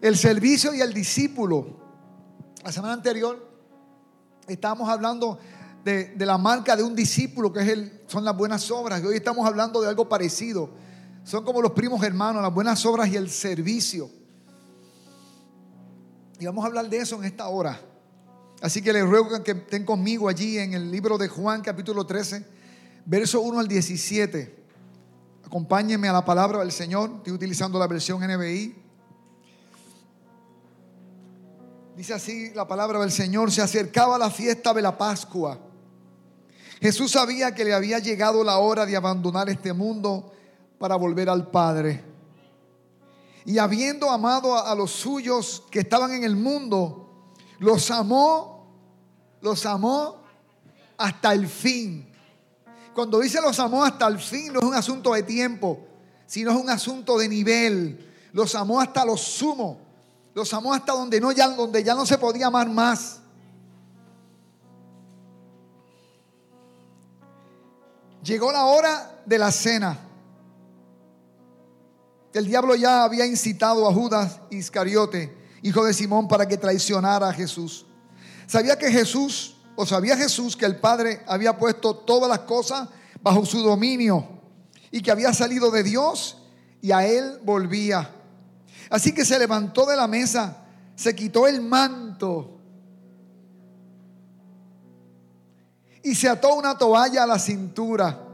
El 0.00 0.16
servicio 0.16 0.72
y 0.74 0.80
el 0.80 0.94
discípulo. 0.94 1.66
La 2.64 2.70
semana 2.70 2.94
anterior 2.94 3.48
estábamos 4.46 4.88
hablando 4.88 5.38
de, 5.84 6.14
la 6.18 6.38
marca 6.38 6.76
de 6.76 6.82
un 6.82 6.94
discípulo, 6.94 7.52
que 7.52 7.60
es 7.60 7.68
el, 7.68 8.02
son 8.06 8.24
las 8.24 8.36
buenas 8.36 8.70
obras. 8.70 9.02
Y 9.02 9.06
hoy 9.06 9.16
estamos 9.16 9.46
hablando 9.46 9.80
de 9.80 9.88
algo 9.88 10.08
parecido. 10.08 10.70
Son 11.24 11.44
como 11.44 11.60
los 11.60 11.72
primos 11.72 12.02
hermanos, 12.02 12.42
las 12.42 12.54
buenas 12.54 12.84
obras 12.86 13.08
y 13.08 13.16
el 13.16 13.28
servicio. 13.28 14.10
Y 16.38 16.46
vamos 16.46 16.64
a 16.64 16.68
hablar 16.68 16.88
de 16.88 16.98
eso 16.98 17.16
en 17.16 17.24
esta 17.24 17.48
hora. 17.48 17.80
Así 18.60 18.82
que 18.82 18.92
les 18.92 19.04
ruego 19.04 19.42
que 19.42 19.52
estén 19.52 19.84
conmigo 19.84 20.28
allí 20.28 20.58
en 20.58 20.74
el 20.74 20.90
libro 20.90 21.18
de 21.18 21.28
Juan 21.28 21.60
capítulo 21.60 22.06
13, 22.06 22.44
verso 23.04 23.40
1 23.40 23.58
al 23.58 23.68
17. 23.68 24.56
Acompáñenme 25.44 26.08
a 26.08 26.12
la 26.12 26.24
palabra 26.24 26.60
del 26.60 26.72
Señor. 26.72 27.10
Estoy 27.16 27.32
utilizando 27.32 27.78
la 27.78 27.86
versión 27.86 28.20
NBI. 28.20 28.87
Dice 31.98 32.14
así 32.14 32.52
la 32.54 32.64
palabra 32.64 33.00
del 33.00 33.10
Señor. 33.10 33.50
Se 33.50 33.60
acercaba 33.60 34.16
la 34.18 34.30
fiesta 34.30 34.72
de 34.72 34.80
la 34.80 34.96
Pascua. 34.96 35.58
Jesús 36.80 37.10
sabía 37.10 37.52
que 37.56 37.64
le 37.64 37.74
había 37.74 37.98
llegado 37.98 38.44
la 38.44 38.58
hora 38.58 38.86
de 38.86 38.94
abandonar 38.94 39.48
este 39.48 39.72
mundo 39.72 40.32
para 40.78 40.94
volver 40.94 41.28
al 41.28 41.50
Padre. 41.50 42.04
Y 43.44 43.58
habiendo 43.58 44.10
amado 44.10 44.56
a, 44.56 44.72
los 44.76 44.92
suyos 44.92 45.64
que 45.72 45.80
estaban 45.80 46.12
en 46.12 46.22
el 46.22 46.36
mundo, 46.36 47.34
los 47.58 47.90
amó, 47.90 48.64
los 49.40 49.66
amó 49.66 50.22
hasta 50.98 51.32
el 51.32 51.48
fin. 51.48 52.12
Cuando 52.94 53.18
dice 53.18 53.40
los 53.40 53.58
amó 53.58 53.82
hasta 53.82 54.06
el 54.06 54.20
fin, 54.20 54.52
no 54.52 54.60
es 54.60 54.66
un 54.66 54.74
asunto 54.74 55.14
de 55.14 55.24
tiempo, 55.24 55.80
sino 56.28 56.52
es 56.52 56.56
un 56.58 56.70
asunto 56.70 57.18
de 57.18 57.28
nivel. 57.28 58.14
Los 58.32 58.54
amó 58.54 58.80
hasta 58.80 59.04
lo 59.04 59.16
sumo. 59.16 59.87
Los 60.38 60.54
amó 60.54 60.72
hasta 60.72 60.92
donde, 60.92 61.20
no, 61.20 61.32
ya, 61.32 61.48
donde 61.48 61.82
ya 61.82 61.96
no 61.96 62.06
se 62.06 62.16
podía 62.16 62.46
amar 62.46 62.68
más. 62.70 63.18
Llegó 68.22 68.52
la 68.52 68.66
hora 68.66 69.20
de 69.26 69.36
la 69.36 69.50
cena. 69.50 69.98
El 72.32 72.46
diablo 72.46 72.76
ya 72.76 73.02
había 73.02 73.26
incitado 73.26 73.88
a 73.88 73.92
Judas 73.92 74.38
Iscariote 74.50 75.36
hijo 75.62 75.84
de 75.84 75.92
Simón, 75.92 76.28
para 76.28 76.46
que 76.46 76.56
traicionara 76.56 77.30
a 77.30 77.32
Jesús. 77.32 77.84
Sabía 78.46 78.78
que 78.78 78.92
Jesús, 78.92 79.56
o 79.74 79.84
sabía 79.84 80.16
Jesús 80.16 80.56
que 80.56 80.66
el 80.66 80.76
Padre 80.76 81.20
había 81.26 81.58
puesto 81.58 81.96
todas 81.96 82.30
las 82.30 82.40
cosas 82.40 82.88
bajo 83.20 83.44
su 83.44 83.60
dominio 83.60 84.24
y 84.92 85.02
que 85.02 85.10
había 85.10 85.32
salido 85.32 85.72
de 85.72 85.82
Dios 85.82 86.36
y 86.80 86.92
a 86.92 87.04
él 87.04 87.40
volvía. 87.42 88.14
Así 88.90 89.12
que 89.12 89.24
se 89.24 89.38
levantó 89.38 89.84
de 89.86 89.96
la 89.96 90.06
mesa, 90.06 90.64
se 90.94 91.14
quitó 91.14 91.46
el 91.46 91.60
manto 91.60 92.58
y 96.02 96.14
se 96.14 96.28
ató 96.28 96.54
una 96.54 96.76
toalla 96.78 97.24
a 97.24 97.26
la 97.26 97.38
cintura. 97.38 98.24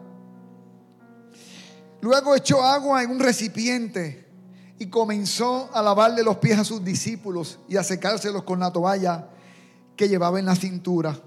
Luego 2.00 2.36
echó 2.36 2.62
agua 2.62 3.02
en 3.02 3.10
un 3.10 3.18
recipiente 3.18 4.28
y 4.78 4.86
comenzó 4.86 5.70
a 5.72 5.82
lavarle 5.82 6.22
los 6.22 6.36
pies 6.36 6.58
a 6.58 6.64
sus 6.64 6.84
discípulos 6.84 7.58
y 7.68 7.76
a 7.76 7.82
secárselos 7.82 8.44
con 8.44 8.60
la 8.60 8.72
toalla 8.72 9.28
que 9.96 10.08
llevaba 10.08 10.38
en 10.38 10.46
la 10.46 10.54
cintura. 10.54 11.18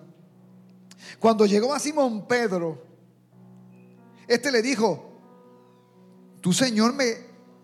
Cuando 1.20 1.46
llegó 1.46 1.74
a 1.74 1.80
Simón 1.80 2.28
Pedro, 2.28 2.82
este 4.28 4.52
le 4.52 4.62
dijo, 4.62 5.20
tú 6.40 6.54
Señor 6.54 6.94
me, 6.94 7.06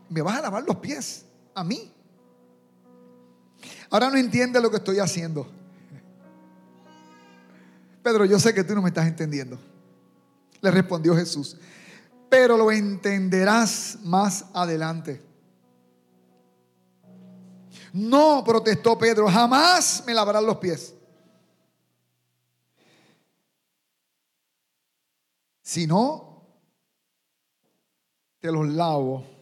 me 0.10 0.22
vas 0.22 0.40
a 0.40 0.42
lavar 0.42 0.64
los 0.64 0.78
pies 0.78 1.26
a 1.54 1.64
mí. 1.64 1.92
Ahora 3.90 4.10
no 4.10 4.18
entiende 4.18 4.60
lo 4.60 4.70
que 4.70 4.78
estoy 4.78 5.00
haciendo. 5.00 5.48
Pedro, 8.02 8.26
yo 8.26 8.40
sé 8.40 8.54
que 8.54 8.64
tú 8.64 8.76
no 8.76 8.82
me 8.82 8.90
estás 8.90 9.08
entendiendo. 9.08 9.58
Le 10.62 10.72
respondió 10.72 11.16
Jesús, 11.16 11.58
pero 12.30 12.58
lo 12.58 12.72
entenderás 12.72 14.00
más 14.04 14.46
adelante. 14.54 15.22
No, 17.94 18.44
protestó 18.44 18.98
Pedro, 18.98 19.28
jamás 19.28 20.04
me 20.06 20.14
lavarán 20.14 20.46
los 20.46 20.58
pies. 20.58 20.94
Si 25.62 25.88
no 25.88 26.44
te 28.40 28.52
los 28.52 28.68
lavo, 28.68 29.33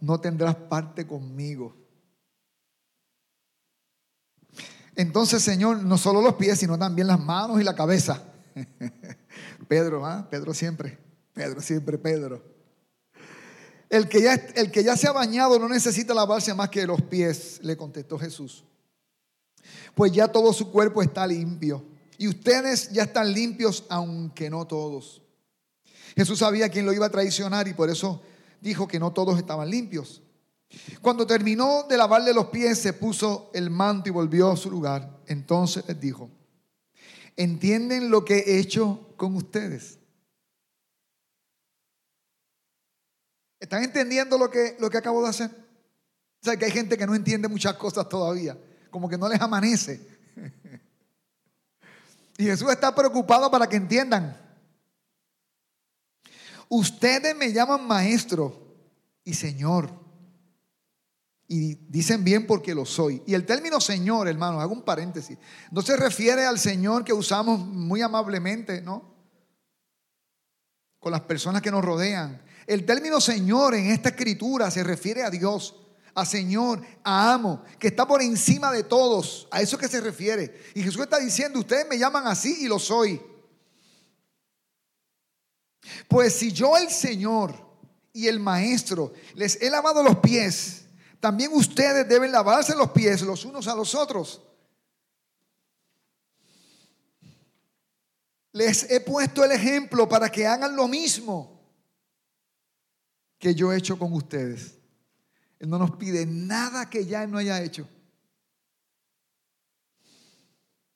no 0.00 0.20
tendrás 0.20 0.54
parte 0.54 1.06
conmigo. 1.06 1.74
Entonces, 4.94 5.42
Señor, 5.42 5.82
no 5.84 5.96
solo 5.96 6.20
los 6.20 6.34
pies, 6.34 6.58
sino 6.58 6.76
también 6.76 7.06
las 7.06 7.20
manos 7.20 7.60
y 7.60 7.64
la 7.64 7.74
cabeza. 7.74 8.22
Pedro, 9.68 10.04
¿ah? 10.04 10.26
Pedro 10.28 10.52
siempre, 10.52 10.98
Pedro 11.32 11.60
siempre, 11.60 11.98
Pedro. 11.98 12.42
El 13.88 14.08
que, 14.08 14.22
ya, 14.22 14.34
el 14.34 14.70
que 14.70 14.82
ya 14.82 14.96
se 14.96 15.08
ha 15.08 15.12
bañado 15.12 15.58
no 15.58 15.68
necesita 15.68 16.12
lavarse 16.12 16.52
más 16.52 16.68
que 16.68 16.86
los 16.86 17.00
pies, 17.02 17.60
le 17.62 17.76
contestó 17.76 18.18
Jesús. 18.18 18.64
Pues 19.94 20.12
ya 20.12 20.28
todo 20.28 20.52
su 20.52 20.70
cuerpo 20.70 21.00
está 21.00 21.26
limpio. 21.26 21.84
Y 22.18 22.26
ustedes 22.26 22.90
ya 22.90 23.04
están 23.04 23.32
limpios, 23.32 23.84
aunque 23.88 24.50
no 24.50 24.66
todos. 24.66 25.22
Jesús 26.16 26.40
sabía 26.40 26.68
quién 26.68 26.84
lo 26.84 26.92
iba 26.92 27.06
a 27.06 27.10
traicionar 27.10 27.68
y 27.68 27.74
por 27.74 27.88
eso 27.88 28.20
dijo 28.60 28.88
que 28.88 28.98
no 28.98 29.12
todos 29.12 29.38
estaban 29.38 29.70
limpios. 29.70 30.22
Cuando 31.00 31.26
terminó 31.26 31.84
de 31.88 31.96
lavarle 31.96 32.34
los 32.34 32.46
pies, 32.46 32.78
se 32.78 32.92
puso 32.92 33.50
el 33.54 33.70
manto 33.70 34.08
y 34.08 34.12
volvió 34.12 34.50
a 34.50 34.56
su 34.56 34.70
lugar. 34.70 35.20
Entonces 35.26 35.84
les 35.88 36.00
dijo, 36.00 36.30
¿entienden 37.36 38.10
lo 38.10 38.24
que 38.24 38.38
he 38.38 38.58
hecho 38.58 39.14
con 39.16 39.34
ustedes? 39.34 39.98
¿Están 43.60 43.82
entendiendo 43.82 44.38
lo 44.38 44.50
que, 44.50 44.76
lo 44.78 44.90
que 44.90 44.98
acabo 44.98 45.22
de 45.22 45.30
hacer? 45.30 45.50
O 45.50 46.44
sea, 46.44 46.56
que 46.56 46.66
hay 46.66 46.70
gente 46.70 46.96
que 46.96 47.06
no 47.06 47.14
entiende 47.14 47.48
muchas 47.48 47.74
cosas 47.74 48.08
todavía, 48.08 48.56
como 48.90 49.08
que 49.08 49.18
no 49.18 49.28
les 49.28 49.40
amanece. 49.40 50.06
Y 52.40 52.44
Jesús 52.44 52.70
está 52.70 52.94
preocupado 52.94 53.50
para 53.50 53.68
que 53.68 53.74
entiendan. 53.74 54.47
Ustedes 56.68 57.34
me 57.36 57.52
llaman 57.52 57.86
maestro 57.86 58.76
y 59.24 59.34
señor. 59.34 59.90
Y 61.50 61.76
dicen 61.88 62.24
bien 62.24 62.46
porque 62.46 62.74
lo 62.74 62.84
soy. 62.84 63.22
Y 63.26 63.32
el 63.32 63.46
término 63.46 63.80
Señor, 63.80 64.28
hermano, 64.28 64.60
hago 64.60 64.74
un 64.74 64.82
paréntesis. 64.82 65.38
No 65.70 65.80
se 65.80 65.96
refiere 65.96 66.44
al 66.44 66.58
Señor 66.58 67.04
que 67.04 67.14
usamos 67.14 67.58
muy 67.58 68.02
amablemente, 68.02 68.82
¿no? 68.82 69.14
Con 70.98 71.12
las 71.12 71.22
personas 71.22 71.62
que 71.62 71.70
nos 71.70 71.82
rodean. 71.82 72.42
El 72.66 72.84
término 72.84 73.18
Señor 73.18 73.74
en 73.74 73.86
esta 73.86 74.10
escritura 74.10 74.70
se 74.70 74.84
refiere 74.84 75.22
a 75.22 75.30
Dios, 75.30 75.74
a 76.14 76.26
Señor, 76.26 76.82
a 77.02 77.32
amo, 77.32 77.62
que 77.78 77.88
está 77.88 78.06
por 78.06 78.20
encima 78.20 78.70
de 78.70 78.82
todos. 78.82 79.48
A 79.50 79.62
eso 79.62 79.78
que 79.78 79.88
se 79.88 80.02
refiere. 80.02 80.60
Y 80.74 80.82
Jesús 80.82 81.00
está 81.00 81.18
diciendo, 81.18 81.60
ustedes 81.60 81.86
me 81.88 81.98
llaman 81.98 82.26
así 82.26 82.58
y 82.60 82.68
lo 82.68 82.78
soy. 82.78 83.22
Pues 86.08 86.34
si 86.34 86.52
yo 86.52 86.76
el 86.76 86.90
Señor 86.90 87.54
y 88.12 88.26
el 88.26 88.40
Maestro 88.40 89.12
les 89.34 89.60
he 89.62 89.70
lavado 89.70 90.02
los 90.02 90.18
pies, 90.18 90.84
también 91.20 91.50
ustedes 91.52 92.08
deben 92.08 92.32
lavarse 92.32 92.74
los 92.74 92.90
pies 92.90 93.22
los 93.22 93.44
unos 93.44 93.66
a 93.68 93.74
los 93.74 93.94
otros. 93.94 94.42
Les 98.52 98.90
he 98.90 99.00
puesto 99.00 99.44
el 99.44 99.52
ejemplo 99.52 100.08
para 100.08 100.30
que 100.30 100.46
hagan 100.46 100.74
lo 100.74 100.88
mismo 100.88 101.60
que 103.38 103.54
yo 103.54 103.72
he 103.72 103.76
hecho 103.76 103.98
con 103.98 104.12
ustedes. 104.12 104.74
Él 105.58 105.68
no 105.68 105.78
nos 105.78 105.92
pide 105.92 106.26
nada 106.26 106.88
que 106.88 107.04
ya 107.04 107.26
no 107.26 107.38
haya 107.38 107.62
hecho. 107.62 107.88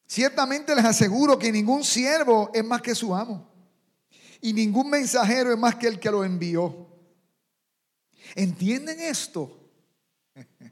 Ciertamente 0.06 0.74
les 0.74 0.84
aseguro 0.84 1.38
que 1.38 1.50
ningún 1.50 1.84
siervo 1.84 2.50
es 2.52 2.64
más 2.64 2.82
que 2.82 2.94
su 2.94 3.14
amo. 3.14 3.51
Y 4.42 4.52
ningún 4.52 4.90
mensajero 4.90 5.50
es 5.50 5.58
más 5.58 5.76
que 5.76 5.86
el 5.86 5.98
que 5.98 6.10
lo 6.10 6.22
envió. 6.22 6.86
¿Entienden 8.34 9.00
esto? 9.00 9.70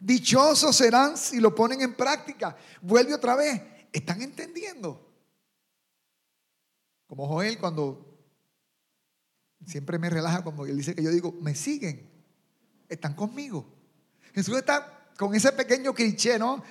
Dichosos 0.00 0.76
serán 0.76 1.16
si 1.16 1.40
lo 1.40 1.54
ponen 1.54 1.80
en 1.80 1.94
práctica. 1.94 2.54
Vuelve 2.82 3.14
otra 3.14 3.34
vez. 3.34 3.62
¿Están 3.90 4.20
entendiendo? 4.20 5.10
Como 7.06 7.26
Joel 7.26 7.58
cuando 7.58 8.10
Siempre 9.66 9.98
me 9.98 10.08
relaja 10.08 10.42
cuando 10.42 10.64
él 10.64 10.76
dice 10.76 10.94
que 10.94 11.02
yo 11.02 11.10
digo, 11.10 11.36
me 11.40 11.54
siguen, 11.54 12.08
están 12.88 13.14
conmigo. 13.14 13.66
Jesús 14.34 14.56
está 14.56 15.10
con 15.18 15.34
ese 15.34 15.52
pequeño 15.52 15.92
cliché, 15.92 16.38
¿no? 16.38 16.62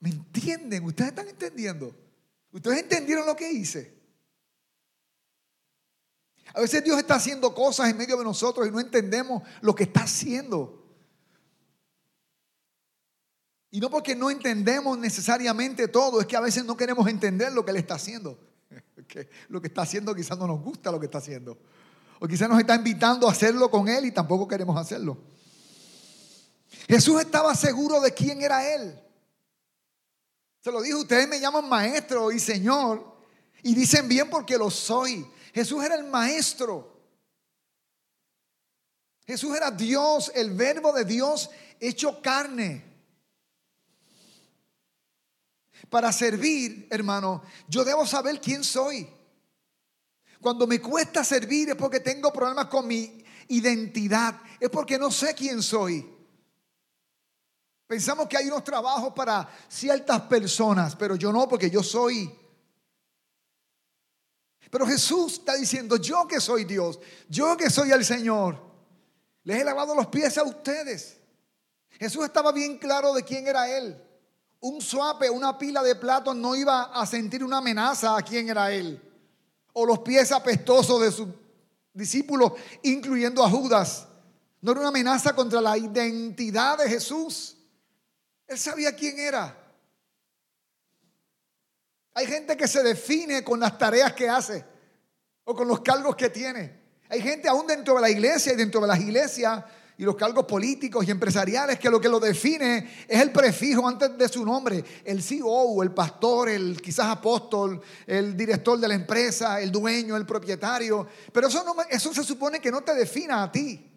¿Me 0.00 0.10
entienden? 0.10 0.84
¿Ustedes 0.84 1.10
están 1.10 1.28
entendiendo? 1.28 1.94
¿Ustedes 2.52 2.80
entendieron 2.80 3.26
lo 3.26 3.36
que 3.36 3.50
hice? 3.50 3.97
A 6.54 6.60
veces 6.60 6.82
Dios 6.82 6.98
está 6.98 7.16
haciendo 7.16 7.54
cosas 7.54 7.90
en 7.90 7.96
medio 7.96 8.16
de 8.16 8.24
nosotros 8.24 8.66
y 8.66 8.70
no 8.70 8.80
entendemos 8.80 9.42
lo 9.60 9.74
que 9.74 9.84
está 9.84 10.02
haciendo. 10.02 10.78
Y 13.70 13.80
no 13.80 13.90
porque 13.90 14.16
no 14.16 14.30
entendemos 14.30 14.98
necesariamente 14.98 15.88
todo, 15.88 16.20
es 16.20 16.26
que 16.26 16.36
a 16.36 16.40
veces 16.40 16.64
no 16.64 16.76
queremos 16.76 17.06
entender 17.08 17.52
lo 17.52 17.64
que 17.64 17.70
Él 17.70 17.76
está 17.76 17.94
haciendo. 17.94 18.38
Lo 19.48 19.62
que 19.62 19.68
está 19.68 19.82
haciendo 19.82 20.14
quizás 20.14 20.36
no 20.36 20.46
nos 20.46 20.60
gusta 20.60 20.92
lo 20.92 21.00
que 21.00 21.06
está 21.06 21.16
haciendo. 21.16 21.56
O 22.20 22.28
quizás 22.28 22.46
nos 22.46 22.58
está 22.58 22.74
invitando 22.74 23.26
a 23.26 23.32
hacerlo 23.32 23.70
con 23.70 23.88
Él 23.88 24.04
y 24.04 24.12
tampoco 24.12 24.46
queremos 24.46 24.76
hacerlo. 24.76 25.16
Jesús 26.86 27.20
estaba 27.20 27.54
seguro 27.54 28.00
de 28.00 28.12
quién 28.12 28.42
era 28.42 28.74
Él. 28.74 29.00
Se 30.62 30.70
lo 30.70 30.82
dijo, 30.82 30.98
ustedes 30.98 31.28
me 31.28 31.40
llaman 31.40 31.68
maestro 31.68 32.30
y 32.32 32.38
Señor 32.38 33.16
y 33.62 33.74
dicen 33.74 34.08
bien 34.08 34.28
porque 34.28 34.58
lo 34.58 34.70
soy. 34.70 35.26
Jesús 35.58 35.82
era 35.82 35.96
el 35.96 36.04
maestro. 36.04 37.02
Jesús 39.26 39.56
era 39.56 39.72
Dios, 39.72 40.30
el 40.36 40.52
verbo 40.52 40.92
de 40.92 41.04
Dios 41.04 41.50
hecho 41.80 42.22
carne. 42.22 42.84
Para 45.90 46.12
servir, 46.12 46.86
hermano, 46.92 47.42
yo 47.66 47.82
debo 47.82 48.06
saber 48.06 48.40
quién 48.40 48.62
soy. 48.62 49.08
Cuando 50.40 50.64
me 50.68 50.80
cuesta 50.80 51.24
servir 51.24 51.70
es 51.70 51.74
porque 51.74 51.98
tengo 51.98 52.32
problemas 52.32 52.66
con 52.66 52.86
mi 52.86 53.24
identidad, 53.48 54.40
es 54.60 54.70
porque 54.70 54.96
no 54.96 55.10
sé 55.10 55.34
quién 55.34 55.60
soy. 55.60 56.08
Pensamos 57.84 58.28
que 58.28 58.36
hay 58.36 58.46
unos 58.46 58.62
trabajos 58.62 59.12
para 59.12 59.52
ciertas 59.66 60.20
personas, 60.20 60.94
pero 60.94 61.16
yo 61.16 61.32
no, 61.32 61.48
porque 61.48 61.68
yo 61.68 61.82
soy. 61.82 62.32
Pero 64.70 64.86
Jesús 64.86 65.34
está 65.34 65.54
diciendo, 65.54 65.96
yo 65.96 66.26
que 66.26 66.40
soy 66.40 66.64
Dios, 66.64 66.98
yo 67.28 67.56
que 67.56 67.70
soy 67.70 67.90
el 67.90 68.04
Señor, 68.04 68.60
les 69.44 69.60
he 69.60 69.64
lavado 69.64 69.94
los 69.94 70.08
pies 70.08 70.36
a 70.36 70.42
ustedes. 70.42 71.16
Jesús 71.98 72.24
estaba 72.24 72.52
bien 72.52 72.78
claro 72.78 73.14
de 73.14 73.22
quién 73.22 73.46
era 73.46 73.68
Él. 73.68 73.96
Un 74.60 74.80
suape, 74.80 75.30
una 75.30 75.56
pila 75.56 75.82
de 75.82 75.94
platos 75.94 76.36
no 76.36 76.54
iba 76.54 76.84
a 76.84 77.06
sentir 77.06 77.42
una 77.42 77.58
amenaza 77.58 78.16
a 78.16 78.22
quién 78.22 78.48
era 78.48 78.70
Él. 78.72 79.00
O 79.72 79.86
los 79.86 80.00
pies 80.00 80.32
apestosos 80.32 81.00
de 81.00 81.12
sus 81.12 81.28
discípulos, 81.92 82.52
incluyendo 82.82 83.42
a 83.44 83.50
Judas. 83.50 84.06
No 84.60 84.72
era 84.72 84.80
una 84.80 84.88
amenaza 84.90 85.34
contra 85.34 85.60
la 85.60 85.78
identidad 85.78 86.78
de 86.78 86.88
Jesús. 86.88 87.56
Él 88.46 88.58
sabía 88.58 88.94
quién 88.94 89.18
era. 89.18 89.56
Hay 92.18 92.26
gente 92.26 92.56
que 92.56 92.66
se 92.66 92.82
define 92.82 93.44
con 93.44 93.60
las 93.60 93.78
tareas 93.78 94.12
que 94.12 94.28
hace 94.28 94.64
o 95.44 95.54
con 95.54 95.68
los 95.68 95.82
cargos 95.82 96.16
que 96.16 96.28
tiene. 96.28 96.76
Hay 97.08 97.22
gente 97.22 97.48
aún 97.48 97.64
dentro 97.64 97.94
de 97.94 98.00
la 98.00 98.10
iglesia 98.10 98.54
y 98.54 98.56
dentro 98.56 98.80
de 98.80 98.88
las 98.88 98.98
iglesias 98.98 99.62
y 99.96 100.02
los 100.02 100.16
cargos 100.16 100.44
políticos 100.44 101.06
y 101.06 101.12
empresariales 101.12 101.78
que 101.78 101.88
lo 101.88 102.00
que 102.00 102.08
lo 102.08 102.18
define 102.18 103.04
es 103.06 103.22
el 103.22 103.30
prefijo 103.30 103.86
antes 103.86 104.18
de 104.18 104.28
su 104.28 104.44
nombre, 104.44 104.84
el 105.04 105.22
CEO, 105.22 105.80
el 105.80 105.92
pastor, 105.92 106.48
el 106.48 106.82
quizás 106.82 107.06
apóstol, 107.06 107.80
el 108.04 108.36
director 108.36 108.80
de 108.80 108.88
la 108.88 108.94
empresa, 108.94 109.60
el 109.60 109.70
dueño, 109.70 110.16
el 110.16 110.26
propietario. 110.26 111.06
Pero 111.32 111.46
eso, 111.46 111.62
no, 111.62 111.76
eso 111.88 112.12
se 112.12 112.24
supone 112.24 112.58
que 112.58 112.72
no 112.72 112.80
te 112.80 112.96
defina 112.96 113.44
a 113.44 113.52
ti. 113.52 113.88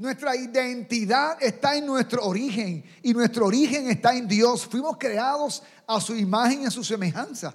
Nuestra 0.00 0.34
identidad 0.34 1.36
está 1.42 1.76
en 1.76 1.84
nuestro 1.84 2.24
origen 2.24 2.82
y 3.02 3.12
nuestro 3.12 3.44
origen 3.44 3.90
está 3.90 4.14
en 4.14 4.26
Dios. 4.26 4.64
Fuimos 4.66 4.96
creados 4.96 5.62
a 5.86 6.00
su 6.00 6.16
imagen 6.16 6.62
y 6.62 6.64
a 6.64 6.70
su 6.70 6.82
semejanza. 6.82 7.54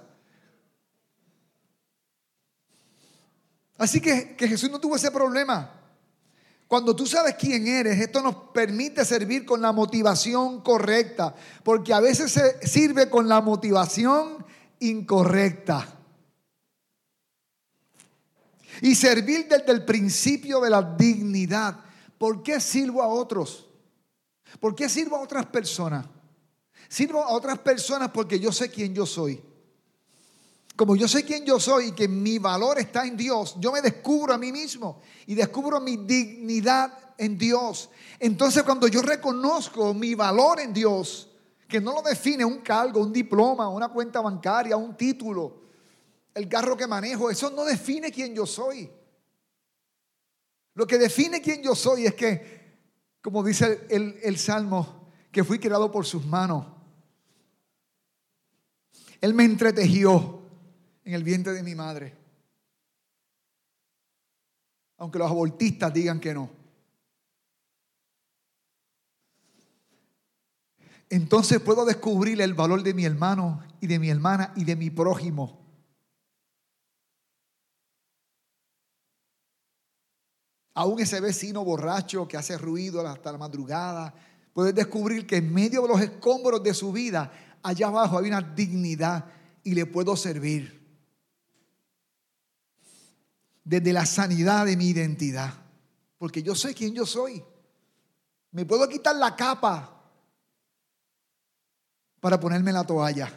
Así 3.76 4.00
que, 4.00 4.36
que 4.36 4.46
Jesús 4.46 4.70
no 4.70 4.78
tuvo 4.78 4.94
ese 4.94 5.10
problema. 5.10 5.72
Cuando 6.68 6.94
tú 6.94 7.04
sabes 7.04 7.34
quién 7.34 7.66
eres, 7.66 7.98
esto 7.98 8.22
nos 8.22 8.36
permite 8.54 9.04
servir 9.04 9.44
con 9.44 9.60
la 9.60 9.72
motivación 9.72 10.60
correcta, 10.60 11.34
porque 11.64 11.92
a 11.92 11.98
veces 11.98 12.30
se 12.30 12.64
sirve 12.64 13.10
con 13.10 13.28
la 13.28 13.40
motivación 13.40 14.46
incorrecta. 14.78 15.98
Y 18.82 18.94
servir 18.94 19.48
desde 19.48 19.72
el 19.72 19.84
principio 19.84 20.60
de 20.60 20.70
la 20.70 20.94
dignidad. 20.96 21.85
¿Por 22.18 22.42
qué 22.42 22.60
sirvo 22.60 23.02
a 23.02 23.08
otros? 23.08 23.68
¿Por 24.60 24.74
qué 24.74 24.88
sirvo 24.88 25.16
a 25.16 25.20
otras 25.20 25.46
personas? 25.46 26.06
Sirvo 26.88 27.22
a 27.22 27.30
otras 27.30 27.58
personas 27.58 28.10
porque 28.10 28.38
yo 28.38 28.52
sé 28.52 28.70
quién 28.70 28.94
yo 28.94 29.06
soy. 29.06 29.42
Como 30.76 30.94
yo 30.94 31.08
sé 31.08 31.24
quién 31.24 31.44
yo 31.44 31.58
soy 31.58 31.86
y 31.86 31.92
que 31.92 32.06
mi 32.06 32.38
valor 32.38 32.78
está 32.78 33.06
en 33.06 33.16
Dios, 33.16 33.56
yo 33.58 33.72
me 33.72 33.80
descubro 33.80 34.34
a 34.34 34.38
mí 34.38 34.52
mismo 34.52 35.00
y 35.26 35.34
descubro 35.34 35.80
mi 35.80 35.96
dignidad 35.96 36.92
en 37.16 37.38
Dios. 37.38 37.88
Entonces 38.18 38.62
cuando 38.62 38.86
yo 38.86 39.00
reconozco 39.00 39.94
mi 39.94 40.14
valor 40.14 40.60
en 40.60 40.74
Dios, 40.74 41.30
que 41.66 41.80
no 41.80 41.94
lo 41.94 42.02
define 42.02 42.44
un 42.44 42.58
cargo, 42.58 43.00
un 43.00 43.12
diploma, 43.12 43.68
una 43.68 43.88
cuenta 43.88 44.20
bancaria, 44.20 44.76
un 44.76 44.96
título, 44.96 45.62
el 46.34 46.48
carro 46.48 46.76
que 46.76 46.86
manejo, 46.86 47.30
eso 47.30 47.50
no 47.50 47.64
define 47.64 48.12
quién 48.12 48.34
yo 48.34 48.44
soy. 48.44 48.90
Lo 50.76 50.86
que 50.86 50.98
define 50.98 51.40
quién 51.40 51.62
yo 51.62 51.74
soy 51.74 52.04
es 52.04 52.14
que, 52.14 52.76
como 53.22 53.42
dice 53.42 53.86
el, 53.88 54.18
el 54.22 54.36
Salmo, 54.36 55.10
que 55.32 55.42
fui 55.42 55.58
creado 55.58 55.90
por 55.90 56.04
sus 56.04 56.26
manos. 56.26 56.66
Él 59.22 59.32
me 59.32 59.44
entretejió 59.44 60.42
en 61.02 61.14
el 61.14 61.24
vientre 61.24 61.54
de 61.54 61.62
mi 61.62 61.74
madre. 61.74 62.14
Aunque 64.98 65.18
los 65.18 65.30
abortistas 65.30 65.94
digan 65.94 66.20
que 66.20 66.34
no. 66.34 66.50
Entonces 71.08 71.58
puedo 71.60 71.86
descubrir 71.86 72.38
el 72.42 72.52
valor 72.52 72.82
de 72.82 72.92
mi 72.92 73.06
hermano 73.06 73.64
y 73.80 73.86
de 73.86 73.98
mi 73.98 74.10
hermana 74.10 74.52
y 74.56 74.64
de 74.64 74.76
mi 74.76 74.90
prójimo. 74.90 75.65
Aún 80.76 81.00
ese 81.00 81.20
vecino 81.20 81.64
borracho 81.64 82.28
que 82.28 82.36
hace 82.36 82.58
ruido 82.58 83.06
hasta 83.06 83.32
la 83.32 83.38
madrugada, 83.38 84.14
puedes 84.52 84.74
descubrir 84.74 85.26
que 85.26 85.36
en 85.36 85.52
medio 85.52 85.82
de 85.82 85.88
los 85.88 86.00
escombros 86.02 86.62
de 86.62 86.74
su 86.74 86.92
vida, 86.92 87.32
allá 87.62 87.86
abajo 87.86 88.18
hay 88.18 88.28
una 88.28 88.42
dignidad 88.42 89.24
y 89.64 89.72
le 89.72 89.86
puedo 89.86 90.14
servir. 90.16 90.86
Desde 93.64 93.90
la 93.90 94.04
sanidad 94.04 94.66
de 94.66 94.76
mi 94.76 94.88
identidad, 94.88 95.54
porque 96.18 96.42
yo 96.42 96.54
sé 96.54 96.74
quién 96.74 96.94
yo 96.94 97.06
soy. 97.06 97.42
Me 98.50 98.66
puedo 98.66 98.86
quitar 98.86 99.16
la 99.16 99.34
capa 99.34 99.98
para 102.20 102.38
ponerme 102.38 102.70
la 102.70 102.84
toalla. 102.84 103.32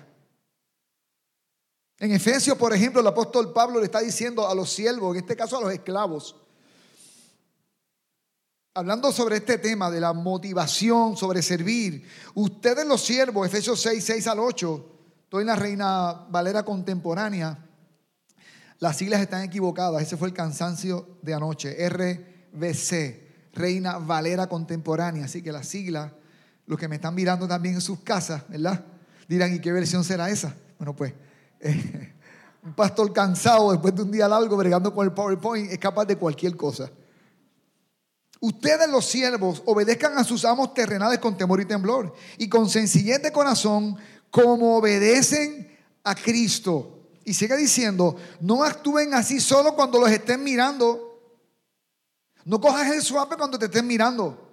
En 2.00 2.12
Efesios, 2.12 2.58
por 2.58 2.74
ejemplo, 2.74 3.00
el 3.00 3.08
apóstol 3.08 3.54
Pablo 3.54 3.80
le 3.80 3.86
está 3.86 4.02
diciendo 4.02 4.46
a 4.46 4.54
los 4.54 4.70
siervos, 4.70 5.16
en 5.16 5.22
este 5.22 5.38
caso 5.38 5.58
a 5.58 5.62
los 5.62 5.72
esclavos, 5.72 6.36
hablando 8.80 9.12
sobre 9.12 9.36
este 9.36 9.58
tema 9.58 9.92
de 9.92 10.00
la 10.00 10.14
motivación, 10.14 11.18
sobre 11.18 11.42
servir, 11.42 12.08
ustedes 12.34 12.86
los 12.88 13.02
siervos, 13.02 13.46
Efesios 13.46 13.82
6, 13.82 14.02
6 14.02 14.28
al 14.28 14.40
8, 14.40 14.86
estoy 15.24 15.42
en 15.42 15.48
la 15.48 15.58
Reina 15.58 16.14
Valera 16.30 16.64
contemporánea, 16.64 17.60
las 18.80 18.96
siglas 18.96 19.20
están 19.20 19.44
equivocadas, 19.44 20.02
ese 20.02 20.16
fue 20.16 20.30
el 20.30 20.34
cansancio 20.34 21.18
de 21.22 21.34
anoche, 21.34 21.76
RBC, 21.90 23.52
Reina 23.54 23.98
Valera 23.98 24.48
contemporánea, 24.48 25.26
así 25.26 25.42
que 25.42 25.52
las 25.52 25.68
siglas, 25.68 26.14
los 26.66 26.80
que 26.80 26.88
me 26.88 26.96
están 26.96 27.14
mirando 27.14 27.50
también 27.50 27.76
en 27.76 27.82
sus 27.82 28.00
casas, 28.00 28.44
¿verdad? 28.48 28.86
Dirán, 29.28 29.54
¿y 29.54 29.60
qué 29.60 29.74
versión 29.74 30.06
será 30.06 30.30
esa? 30.30 30.56
Bueno, 30.78 30.96
pues... 30.96 31.14
un 32.62 32.74
pastor 32.74 33.12
cansado 33.14 33.72
después 33.72 33.96
de 33.96 34.02
un 34.02 34.12
día 34.12 34.28
largo 34.28 34.58
bregando 34.58 34.94
con 34.94 35.06
el 35.06 35.14
PowerPoint 35.14 35.72
es 35.72 35.80
capaz 35.80 36.06
de 36.06 36.18
cualquier 36.18 36.58
cosa. 36.58 36.92
Ustedes 38.42 38.88
los 38.90 39.06
siervos 39.06 39.62
obedezcan 39.66 40.18
a 40.18 40.24
sus 40.24 40.46
amos 40.46 40.74
terrenales 40.74 41.20
con 41.20 41.38
temor 41.38 41.60
y 41.60 41.66
temblor 41.66 42.14
y 42.38 42.48
con 42.48 42.70
sencillez 42.70 43.22
de 43.22 43.34
corazón 43.34 43.98
como 44.32 44.78
obedecen 44.78 45.78
a 46.04 46.16
Cristo. 46.16 47.00
Y 47.26 47.34
sigue 47.34 47.58
diciendo, 47.58 48.16
no 48.40 48.64
actúen 48.64 49.14
así 49.14 49.40
solo 49.42 49.76
cuando 49.76 50.00
los 50.00 50.10
estén 50.10 50.42
mirando. 50.44 51.10
No 52.46 52.62
cojas 52.62 52.92
el 52.92 53.02
suave 53.02 53.36
cuando 53.36 53.60
te 53.60 53.66
estén 53.66 53.86
mirando. 53.86 54.50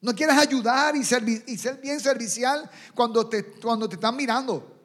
No 0.00 0.14
quieras 0.14 0.38
ayudar 0.38 0.96
y 0.96 1.04
ser, 1.04 1.22
y 1.28 1.58
ser 1.58 1.76
bien 1.76 2.00
servicial 2.00 2.68
cuando 2.94 3.28
te, 3.28 3.52
cuando 3.52 3.86
te 3.86 3.96
están 3.96 4.16
mirando. 4.16 4.80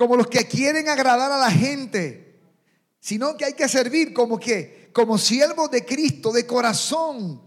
Como 0.00 0.16
los 0.16 0.28
que 0.28 0.48
quieren 0.48 0.88
agradar 0.88 1.30
a 1.30 1.36
la 1.36 1.50
gente, 1.50 2.40
sino 3.00 3.36
que 3.36 3.44
hay 3.44 3.52
que 3.52 3.68
servir 3.68 4.14
como 4.14 4.40
que, 4.40 4.88
como 4.94 5.18
siervos 5.18 5.70
de 5.70 5.84
Cristo, 5.84 6.32
de 6.32 6.46
corazón. 6.46 7.42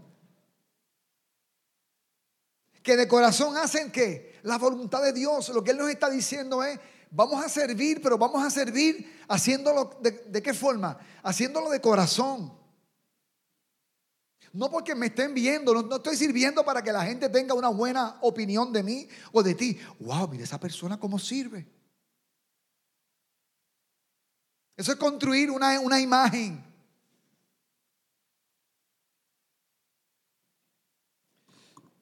Que 2.80 2.96
de 2.96 3.08
corazón 3.08 3.56
hacen 3.56 3.90
que 3.90 4.38
la 4.44 4.56
voluntad 4.58 5.02
de 5.02 5.12
Dios, 5.12 5.48
lo 5.48 5.64
que 5.64 5.72
Él 5.72 5.78
nos 5.78 5.90
está 5.90 6.08
diciendo 6.08 6.62
es, 6.62 6.78
Vamos 7.10 7.44
a 7.44 7.48
servir, 7.48 8.00
pero 8.00 8.16
vamos 8.16 8.44
a 8.44 8.50
servir 8.50 9.24
haciéndolo 9.28 9.98
de, 10.00 10.40
qué 10.40 10.54
forma? 10.54 10.96
Haciéndolo 11.24 11.70
de 11.70 11.80
corazón. 11.80 12.56
No 14.52 14.70
porque 14.70 14.94
me 14.94 15.06
estén 15.06 15.34
viendo, 15.34 15.74
no, 15.74 15.96
estoy 15.96 16.16
sirviendo 16.16 16.64
para 16.64 16.82
que 16.82 16.92
la 16.92 17.04
gente 17.04 17.28
tenga 17.28 17.54
una 17.54 17.68
buena 17.68 18.18
opinión 18.20 18.72
de 18.72 18.84
mí 18.84 19.08
o 19.32 19.42
de 19.42 19.54
ti. 19.54 19.76
Wow, 19.98 20.28
mira 20.28 20.44
esa 20.44 20.60
persona 20.60 21.00
cómo 21.00 21.18
sirve. 21.18 21.73
Eso 24.76 24.92
es 24.92 24.98
construir 24.98 25.50
una, 25.50 25.78
una 25.80 26.00
imagen. 26.00 26.64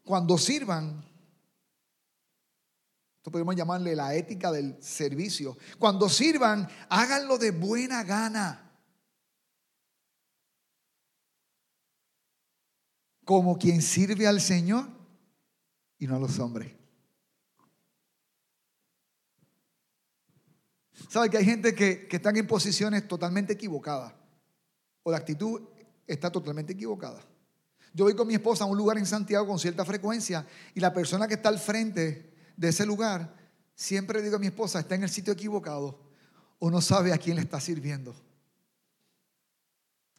Cuando 0.04 0.36
sirvan, 0.36 1.04
esto 3.22 3.30
podemos 3.30 3.54
llamarle 3.54 3.94
la 3.94 4.14
ética 4.14 4.50
del 4.50 4.82
servicio. 4.82 5.56
Cuando 5.78 6.08
sirvan, 6.08 6.68
háganlo 6.88 7.38
de 7.38 7.52
buena 7.52 8.02
gana. 8.02 8.68
Como 13.24 13.56
quien 13.56 13.80
sirve 13.80 14.26
al 14.26 14.40
Señor 14.40 14.88
y 15.98 16.08
no 16.08 16.16
a 16.16 16.18
los 16.18 16.38
hombres. 16.40 16.81
¿Sabe 21.08 21.30
que 21.30 21.38
hay 21.38 21.44
gente 21.44 21.74
que, 21.74 22.06
que 22.06 22.16
están 22.16 22.36
en 22.36 22.46
posiciones 22.46 23.06
totalmente 23.08 23.52
equivocadas? 23.52 24.12
O 25.02 25.10
la 25.10 25.18
actitud 25.18 25.62
está 26.06 26.30
totalmente 26.30 26.72
equivocada. 26.72 27.20
Yo 27.94 28.04
voy 28.04 28.14
con 28.14 28.26
mi 28.26 28.34
esposa 28.34 28.64
a 28.64 28.66
un 28.66 28.76
lugar 28.76 28.96
en 28.98 29.06
Santiago 29.06 29.46
con 29.46 29.58
cierta 29.58 29.84
frecuencia 29.84 30.46
y 30.74 30.80
la 30.80 30.92
persona 30.92 31.28
que 31.28 31.34
está 31.34 31.48
al 31.48 31.58
frente 31.58 32.32
de 32.56 32.68
ese 32.68 32.86
lugar, 32.86 33.34
siempre 33.74 34.22
digo 34.22 34.36
a 34.36 34.38
mi 34.38 34.46
esposa, 34.46 34.80
está 34.80 34.94
en 34.94 35.02
el 35.02 35.10
sitio 35.10 35.32
equivocado 35.32 36.00
o 36.58 36.70
no 36.70 36.80
sabe 36.80 37.12
a 37.12 37.18
quién 37.18 37.36
le 37.36 37.42
está 37.42 37.60
sirviendo. 37.60 38.14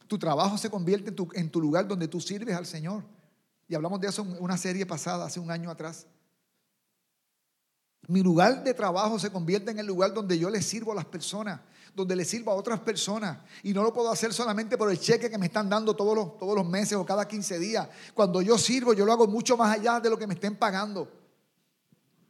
Tu 0.07 0.19
trabajo 0.19 0.57
se 0.57 0.69
convierte 0.69 1.09
en 1.09 1.15
tu, 1.15 1.29
en 1.33 1.49
tu 1.49 1.61
lugar 1.61 1.87
donde 1.87 2.07
tú 2.07 2.19
sirves 2.19 2.55
al 2.55 2.65
Señor. 2.65 3.03
Y 3.67 3.75
hablamos 3.75 3.99
de 4.01 4.09
eso 4.09 4.21
en 4.21 4.37
una 4.43 4.57
serie 4.57 4.85
pasada, 4.85 5.25
hace 5.25 5.39
un 5.39 5.49
año 5.49 5.71
atrás. 5.71 6.05
Mi 8.07 8.21
lugar 8.21 8.63
de 8.63 8.73
trabajo 8.73 9.17
se 9.17 9.31
convierte 9.31 9.71
en 9.71 9.79
el 9.79 9.85
lugar 9.85 10.13
donde 10.13 10.37
yo 10.37 10.49
le 10.49 10.61
sirvo 10.61 10.91
a 10.91 10.95
las 10.95 11.05
personas, 11.05 11.61
donde 11.95 12.15
le 12.15 12.25
sirvo 12.25 12.51
a 12.51 12.55
otras 12.55 12.79
personas. 12.81 13.37
Y 13.63 13.73
no 13.73 13.81
lo 13.81 13.93
puedo 13.93 14.11
hacer 14.11 14.33
solamente 14.33 14.77
por 14.77 14.91
el 14.91 14.99
cheque 14.99 15.29
que 15.29 15.37
me 15.37 15.45
están 15.45 15.69
dando 15.69 15.95
todos 15.95 16.33
los, 16.41 16.65
meses 16.65 16.93
o 16.97 17.05
cada 17.05 17.27
15 17.27 17.59
días. 17.59 17.87
Cuando 18.13 18.41
yo 18.41 18.57
sirvo, 18.57 18.93
yo 18.93 19.05
lo 19.05 19.13
hago 19.13 19.27
mucho 19.27 19.55
más 19.55 19.77
allá 19.77 19.99
de 20.01 20.09
lo 20.09 20.17
que 20.17 20.27
me 20.27 20.33
estén 20.33 20.57
pagando. 20.57 21.09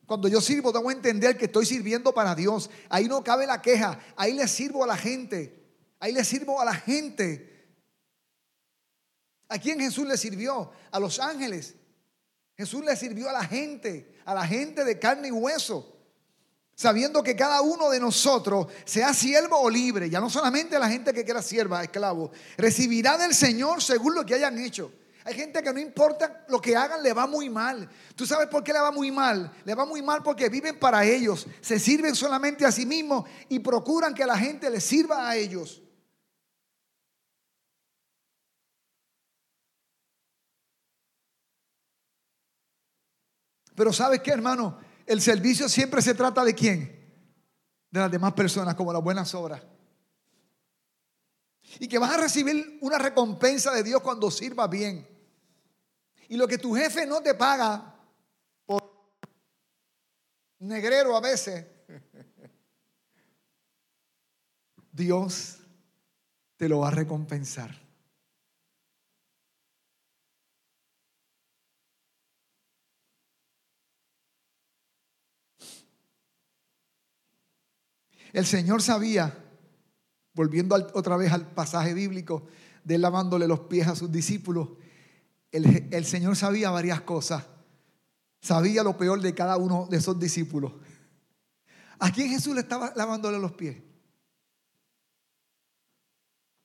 Cuando 0.06 0.27
yo 0.27 0.42
sirvo, 0.42 0.72
tengo 0.72 0.88
que 0.89 0.94
entender 0.94 1.38
que 1.38 1.46
estoy 1.46 1.65
sirviendo 1.65 2.13
para 2.13 2.36
Dios. 2.36 2.70
Ahí 2.89 3.08
no 3.08 3.24
cabe 3.24 3.48
la 3.48 3.62
queja. 3.62 4.00
Ahí 4.15 4.34
le 4.34 4.48
sirvo 4.48 4.84
a 4.84 4.88
la 4.88 4.98
gente. 4.98 5.63
Ahí 6.00 6.12
le 6.12 6.24
sirvo 6.24 6.62
a 6.62 6.65
la 6.65 6.75
gente. 6.75 7.50
¿A 9.48 9.58
quién 9.58 9.80
Jesús 9.80 10.06
le 10.06 10.18
sirvió? 10.18 10.72
A 10.92 11.00
los 11.00 11.20
ángeles. 11.20 11.75
Jesús 12.55 12.83
le 12.86 12.95
sirvió 12.95 13.29
a 13.29 13.33
la 13.33 13.43
gente, 13.43 14.15
a 14.25 14.33
la 14.33 14.45
gente 14.45 14.83
de 14.83 15.00
carne 15.00 15.29
y 15.29 15.31
hueso. 15.31 15.89
Sabiendo 16.75 17.22
que 17.22 17.36
cada 17.36 17.62
uno 17.62 17.89
de 17.89 18.00
nosotros, 18.00 18.67
sea 18.83 19.13
siervo 19.13 19.60
o 19.60 19.69
libre, 19.69 20.10
ya 20.10 20.19
no 20.19 20.29
solamente 20.29 20.79
la 20.79 20.89
gente 20.89 21.13
que 21.13 21.24
quiera 21.24 21.41
sierva, 21.41 21.83
esclavo, 21.83 22.31
recibirá 22.57 23.17
del 23.17 23.36
Señor 23.36 23.81
según 23.81 24.15
lo 24.15 24.25
que 24.25 24.36
hayan 24.36 24.57
hecho. 24.57 24.91
Hay 25.25 25.36
gente 25.36 25.62
que 25.62 25.72
no 25.72 25.79
importa 25.79 26.45
lo 26.50 26.60
que 26.60 26.75
hagan, 26.75 27.01
le 27.01 27.13
va 27.13 27.27
muy 27.27 27.50
mal. 27.50 27.89
¿Tú 28.15 28.25
sabes 28.25 28.48
por 28.48 28.63
qué 28.63 28.74
le 28.74 28.79
va 28.79 28.91
muy 28.91 29.12
mal? 29.12 29.51
Le 29.63 29.74
va 29.74 29.86
muy 29.86 30.01
mal 30.01 30.22
porque 30.22 30.50
viven 30.50 30.77
para 30.77 31.05
ellos, 31.05 31.48
se 31.62 31.79
sirven 31.79 32.15
solamente 32.15 32.65
a 32.65 32.72
sí 32.72 32.86
mismos 32.86 33.25
y 33.48 33.60
procuran 33.60 34.13
que 34.13 34.25
la 34.25 34.38
gente 34.38 34.69
les 34.69 34.83
sirva 34.83 35.29
a 35.29 35.36
ellos. 35.38 35.81
Pero 43.75 43.92
¿sabes 43.92 44.22
qué, 44.22 44.32
hermano? 44.32 44.80
El 45.06 45.22
servicio 45.22 45.68
siempre 45.68 46.01
se 46.01 46.13
trata 46.13 46.44
de 46.44 46.53
quién? 46.53 47.03
De 47.89 48.00
las 48.00 48.12
demás 48.12 48.34
personas, 48.34 48.75
como 48.75 48.94
las 48.94 49.03
buenas 49.03 49.34
obras. 49.34 49.62
Y 51.80 51.88
que 51.88 51.98
vas 51.98 52.12
a 52.12 52.18
recibir 52.18 52.77
una 52.82 52.98
recompensa 52.98 53.72
de 53.74 53.84
Dios 53.84 54.01
cuando 54.01 54.30
sirvas 54.30 54.70
bien. 54.70 55.08
Y 56.30 56.38
lo 56.38 56.48
que 56.48 56.58
tu 56.58 56.75
jefe 56.75 57.06
no 57.06 57.22
te 57.22 57.34
paga 57.34 57.96
por 58.65 58.84
negrero 60.60 61.15
a 61.18 61.22
veces, 61.22 61.65
Dios 64.92 65.58
te 66.58 66.70
lo 66.70 66.80
va 66.80 66.89
a 66.89 66.92
recompensar. 66.92 67.82
El 78.33 78.47
Señor 78.47 78.81
sabía, 78.81 79.37
volviendo 80.33 80.75
otra 80.75 81.15
vez 81.17 81.31
al 81.31 81.47
pasaje 81.51 81.93
bíblico, 81.93 82.47
de 82.83 82.97
lavándole 82.97 83.47
los 83.47 83.61
pies 83.61 83.87
a 83.87 83.95
sus 83.95 84.11
discípulos, 84.11 84.69
el, 85.51 86.05
Señor 86.05 86.35
sabía 86.35 86.71
varias 86.71 87.01
cosas. 87.01 87.45
Sabía 88.41 88.83
lo 88.83 88.97
peor 88.97 89.21
de 89.21 89.35
cada 89.35 89.55
uno 89.57 89.87
de 89.89 89.97
esos 89.97 90.19
discípulos. 90.19 90.73
¿A 91.99 92.11
quién 92.11 92.29
Jesús 92.29 92.55
le 92.55 92.61
estaba 92.61 92.91
lavándole 92.95 93.37
los 93.37 93.53
pies? 93.53 93.77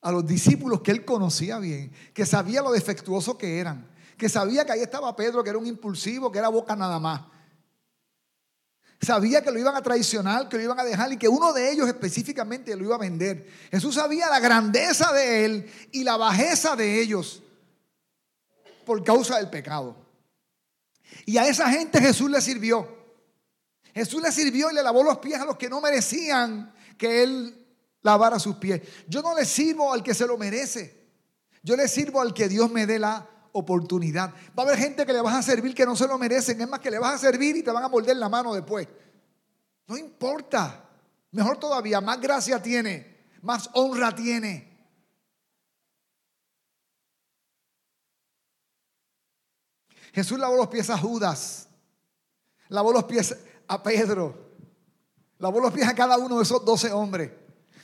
A 0.01 0.11
los 0.11 0.27
discípulos 0.27 0.81
que 0.81 0.91
él 0.91 1.05
conocía 1.05 1.59
bien, 1.59 1.93
que 2.15 2.25
sabía 2.25 2.63
lo 2.63 2.73
defectuoso 2.73 3.37
que 3.37 3.59
eran, 3.59 3.87
que 4.17 4.31
sabía 4.31 4.65
que 4.65 4.73
ahí 4.73 4.81
estaba 4.81 5.15
Pedro, 5.15 5.45
que 5.45 5.51
era 5.51 5.59
un 5.59 5.67
impulsivo, 5.67 6.33
que 6.33 6.39
era 6.39 6.49
boca 6.49 6.75
nada 6.75 6.99
más. 6.99 7.23
Sabía 9.01 9.43
que 9.43 9.53
lo 9.53 9.59
iban 9.59 9.77
a 9.77 9.83
traicionar, 9.83 10.49
que 10.49 10.57
lo 10.57 10.65
iban 10.65 10.81
a 10.81 10.85
dejar 10.85 11.13
y 11.13 11.17
que 11.17 11.29
uno 11.29 11.53
de 11.53 11.71
ellos 11.71 11.87
específicamente 11.87 12.75
lo 12.75 12.85
iba 12.85 12.97
a 12.97 12.99
vender. 12.99 13.49
Jesús 13.71 13.95
sabía 13.95 14.29
la 14.29 14.41
grandeza 14.41 15.13
de 15.13 15.45
él 15.45 15.73
y 15.93 16.03
la 16.03 16.17
bajeza 16.17 16.75
de 16.75 17.01
ellos 17.01 17.43
por 18.85 19.05
causa 19.05 19.37
del 19.37 19.51
pecado. 19.51 19.97
Y 21.27 21.39
a 21.39 21.47
esa 21.47 21.71
gente 21.71 22.01
Jesús 22.01 22.31
le 22.31 22.41
sirvió. 22.41 22.97
Jesús 23.95 24.21
le 24.21 24.33
sirvió 24.33 24.71
y 24.71 24.75
le 24.75 24.83
lavó 24.83 25.03
los 25.03 25.19
pies 25.19 25.41
a 25.41 25.45
los 25.45 25.57
que 25.57 25.69
no 25.69 25.81
merecían 25.81 26.73
que 26.97 27.23
Él 27.23 27.67
lavara 28.03 28.39
sus 28.39 28.57
pies. 28.57 28.83
Yo 29.07 29.23
no 29.23 29.35
le 29.35 29.45
sirvo 29.45 29.93
al 29.93 30.03
que 30.03 30.15
se 30.15 30.27
lo 30.27 30.37
merece. 30.37 31.07
Yo 31.63 31.77
le 31.77 31.87
sirvo 31.87 32.21
al 32.21 32.35
que 32.35 32.49
Dios 32.49 32.71
me 32.71 32.87
dé 32.87 32.99
la 32.99 33.29
oportunidad. 33.59 34.33
Va 34.59 34.63
a 34.63 34.67
haber 34.67 34.79
gente 34.79 35.05
que 35.05 35.13
le 35.13 35.21
vas 35.21 35.35
a 35.35 35.43
servir 35.43 35.75
que 35.75 35.87
no 35.87 35.95
se 35.97 36.07
lo 36.07 36.19
merecen. 36.19 36.61
Es 36.61 36.69
más, 36.69 36.81
que 36.81 36.91
le 36.91 36.99
vas 36.99 37.15
a 37.15 37.19
servir 37.19 37.57
y 37.57 37.63
te 37.63 37.71
van 37.71 37.85
a 37.85 37.89
morder 37.89 38.17
la 38.17 38.29
mano 38.29 38.55
después. 38.55 38.89
No 39.87 39.97
importa. 39.97 40.85
Mejor 41.31 41.59
todavía, 41.59 42.01
más 42.01 42.21
gracia 42.21 42.63
tiene, 42.63 43.27
más 43.43 43.69
honra 43.75 44.15
tiene. 44.15 44.69
Jesús 50.13 50.39
lavó 50.39 50.57
los 50.57 50.69
pies 50.69 50.89
a 50.91 50.99
Judas, 50.99 51.69
lavó 52.69 52.93
los 52.93 53.05
pies 53.05 53.37
a 53.69 53.83
Pedro, 53.83 54.53
lavó 55.39 55.61
los 55.61 55.73
pies 55.73 55.87
a 55.87 55.95
cada 55.95 56.17
uno 56.17 56.39
de 56.39 56.43
esos 56.43 56.65
doce 56.65 56.91
hombres, 56.91 57.31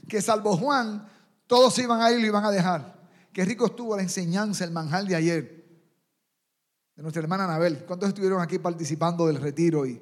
que 0.09 0.23
salvo 0.23 0.57
Juan, 0.57 1.07
todos 1.47 1.79
iban 1.79 2.01
a 2.01 2.11
ir 2.11 2.19
y 2.19 2.23
lo 2.23 2.29
iban 2.29 2.45
a 2.45 2.51
dejar. 2.51 2.95
Qué 3.33 3.45
rico 3.45 3.67
estuvo 3.67 3.95
la 3.95 4.03
enseñanza, 4.03 4.65
el 4.65 4.71
manjal 4.71 5.07
de 5.07 5.17
ayer, 5.17 5.64
de 6.97 7.03
nuestra 7.03 7.23
hermana 7.23 7.45
Anabel. 7.45 7.85
¿Cuántos 7.85 8.09
estuvieron 8.09 8.41
aquí 8.41 8.59
participando 8.59 9.27
del 9.27 9.41
retiro? 9.41 9.87
Y 9.87 10.01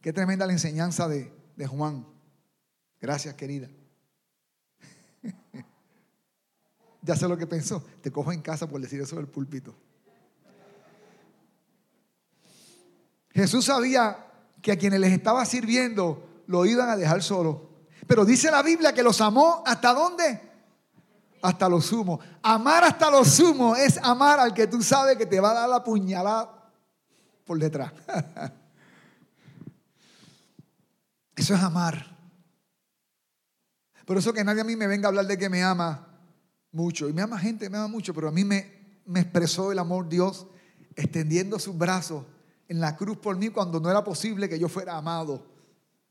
qué 0.00 0.12
tremenda 0.12 0.46
la 0.46 0.52
enseñanza 0.52 1.08
de, 1.08 1.32
de 1.56 1.66
Juan. 1.66 2.06
Gracias, 3.00 3.34
querida. 3.34 3.68
ya 7.02 7.16
sé 7.16 7.28
lo 7.28 7.36
que 7.36 7.46
pensó. 7.46 7.84
Te 8.00 8.10
cojo 8.10 8.32
en 8.32 8.42
casa 8.42 8.68
por 8.68 8.80
decir 8.80 9.00
eso 9.00 9.16
del 9.16 9.28
púlpito. 9.28 9.74
Jesús 13.32 13.64
sabía 13.64 14.26
que 14.60 14.72
a 14.72 14.76
quienes 14.76 15.00
les 15.00 15.12
estaba 15.12 15.44
sirviendo 15.44 16.42
lo 16.46 16.66
iban 16.66 16.88
a 16.88 16.96
dejar 16.96 17.22
solo. 17.22 17.70
Pero 18.06 18.24
dice 18.24 18.50
la 18.50 18.62
Biblia 18.62 18.92
que 18.92 19.02
los 19.02 19.20
amó 19.20 19.62
hasta 19.64 19.94
dónde? 19.94 20.49
Hasta 21.42 21.68
lo 21.68 21.80
sumo. 21.80 22.20
Amar 22.42 22.84
hasta 22.84 23.10
lo 23.10 23.24
sumo 23.24 23.74
es 23.74 23.98
amar 23.98 24.40
al 24.40 24.52
que 24.52 24.66
tú 24.66 24.82
sabes 24.82 25.16
que 25.16 25.26
te 25.26 25.40
va 25.40 25.52
a 25.52 25.54
dar 25.54 25.68
la 25.68 25.82
puñalada 25.82 26.70
por 27.44 27.58
detrás. 27.58 27.92
Eso 31.36 31.54
es 31.54 31.62
amar. 31.62 32.06
Por 34.04 34.18
eso 34.18 34.32
que 34.32 34.44
nadie 34.44 34.60
a 34.60 34.64
mí 34.64 34.76
me 34.76 34.86
venga 34.86 35.06
a 35.06 35.10
hablar 35.10 35.26
de 35.26 35.38
que 35.38 35.48
me 35.48 35.62
ama 35.62 36.08
mucho. 36.72 37.08
Y 37.08 37.12
me 37.12 37.22
ama 37.22 37.38
gente, 37.38 37.70
me 37.70 37.78
ama 37.78 37.88
mucho, 37.88 38.12
pero 38.12 38.28
a 38.28 38.32
mí 38.32 38.44
me, 38.44 39.00
me 39.06 39.20
expresó 39.20 39.72
el 39.72 39.78
amor 39.78 40.08
Dios 40.08 40.48
extendiendo 40.96 41.58
sus 41.58 41.78
brazos 41.78 42.24
en 42.68 42.80
la 42.80 42.96
cruz 42.96 43.18
por 43.18 43.36
mí 43.36 43.48
cuando 43.48 43.80
no 43.80 43.90
era 43.90 44.04
posible 44.04 44.48
que 44.48 44.58
yo 44.58 44.68
fuera 44.68 44.96
amado. 44.96 45.46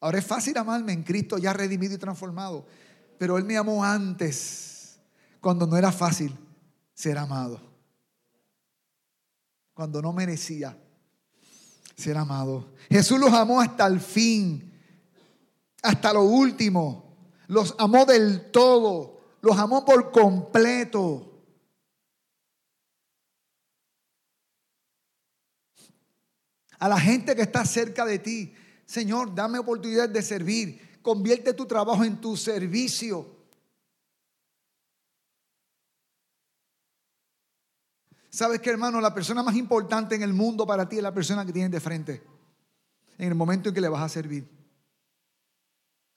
Ahora 0.01 0.19
es 0.19 0.25
fácil 0.25 0.57
amarme 0.57 0.93
en 0.93 1.03
Cristo 1.03 1.37
ya 1.37 1.53
redimido 1.53 1.93
y 1.93 1.97
transformado, 1.97 2.65
pero 3.17 3.37
Él 3.37 3.43
me 3.43 3.57
amó 3.57 3.83
antes, 3.83 4.68
cuando 5.41 5.65
no 5.65 5.77
era 5.77 5.91
fácil 5.91 6.35
ser 6.93 7.17
amado, 7.17 7.59
cuando 9.73 10.01
no 10.01 10.11
merecía 10.11 10.77
ser 11.95 12.17
amado. 12.17 12.73
Jesús 12.89 13.19
los 13.19 13.33
amó 13.33 13.61
hasta 13.61 13.85
el 13.87 13.99
fin, 13.99 14.73
hasta 15.81 16.13
lo 16.13 16.23
último, 16.23 17.15
los 17.47 17.75
amó 17.77 18.05
del 18.05 18.51
todo, 18.51 19.21
los 19.41 19.57
amó 19.57 19.85
por 19.85 20.11
completo. 20.11 21.25
A 26.79 26.87
la 26.87 26.99
gente 26.99 27.35
que 27.35 27.41
está 27.41 27.65
cerca 27.65 28.05
de 28.05 28.19
ti, 28.19 28.53
Señor, 28.85 29.35
dame 29.35 29.59
oportunidad 29.59 30.07
de 30.09 30.21
servir. 30.21 30.99
Convierte 31.01 31.53
tu 31.53 31.65
trabajo 31.65 32.03
en 32.03 32.19
tu 32.19 32.37
servicio. 32.37 33.38
¿Sabes 38.29 38.59
qué, 38.61 38.69
hermano? 38.69 39.01
La 39.01 39.13
persona 39.13 39.43
más 39.43 39.55
importante 39.55 40.15
en 40.15 40.23
el 40.23 40.33
mundo 40.33 40.67
para 40.67 40.87
ti 40.87 40.97
es 40.97 41.03
la 41.03 41.13
persona 41.13 41.45
que 41.45 41.53
tienes 41.53 41.71
de 41.71 41.79
frente. 41.79 42.23
En 43.17 43.27
el 43.27 43.35
momento 43.35 43.69
en 43.69 43.75
que 43.75 43.81
le 43.81 43.89
vas 43.89 44.03
a 44.03 44.09
servir. 44.09 44.47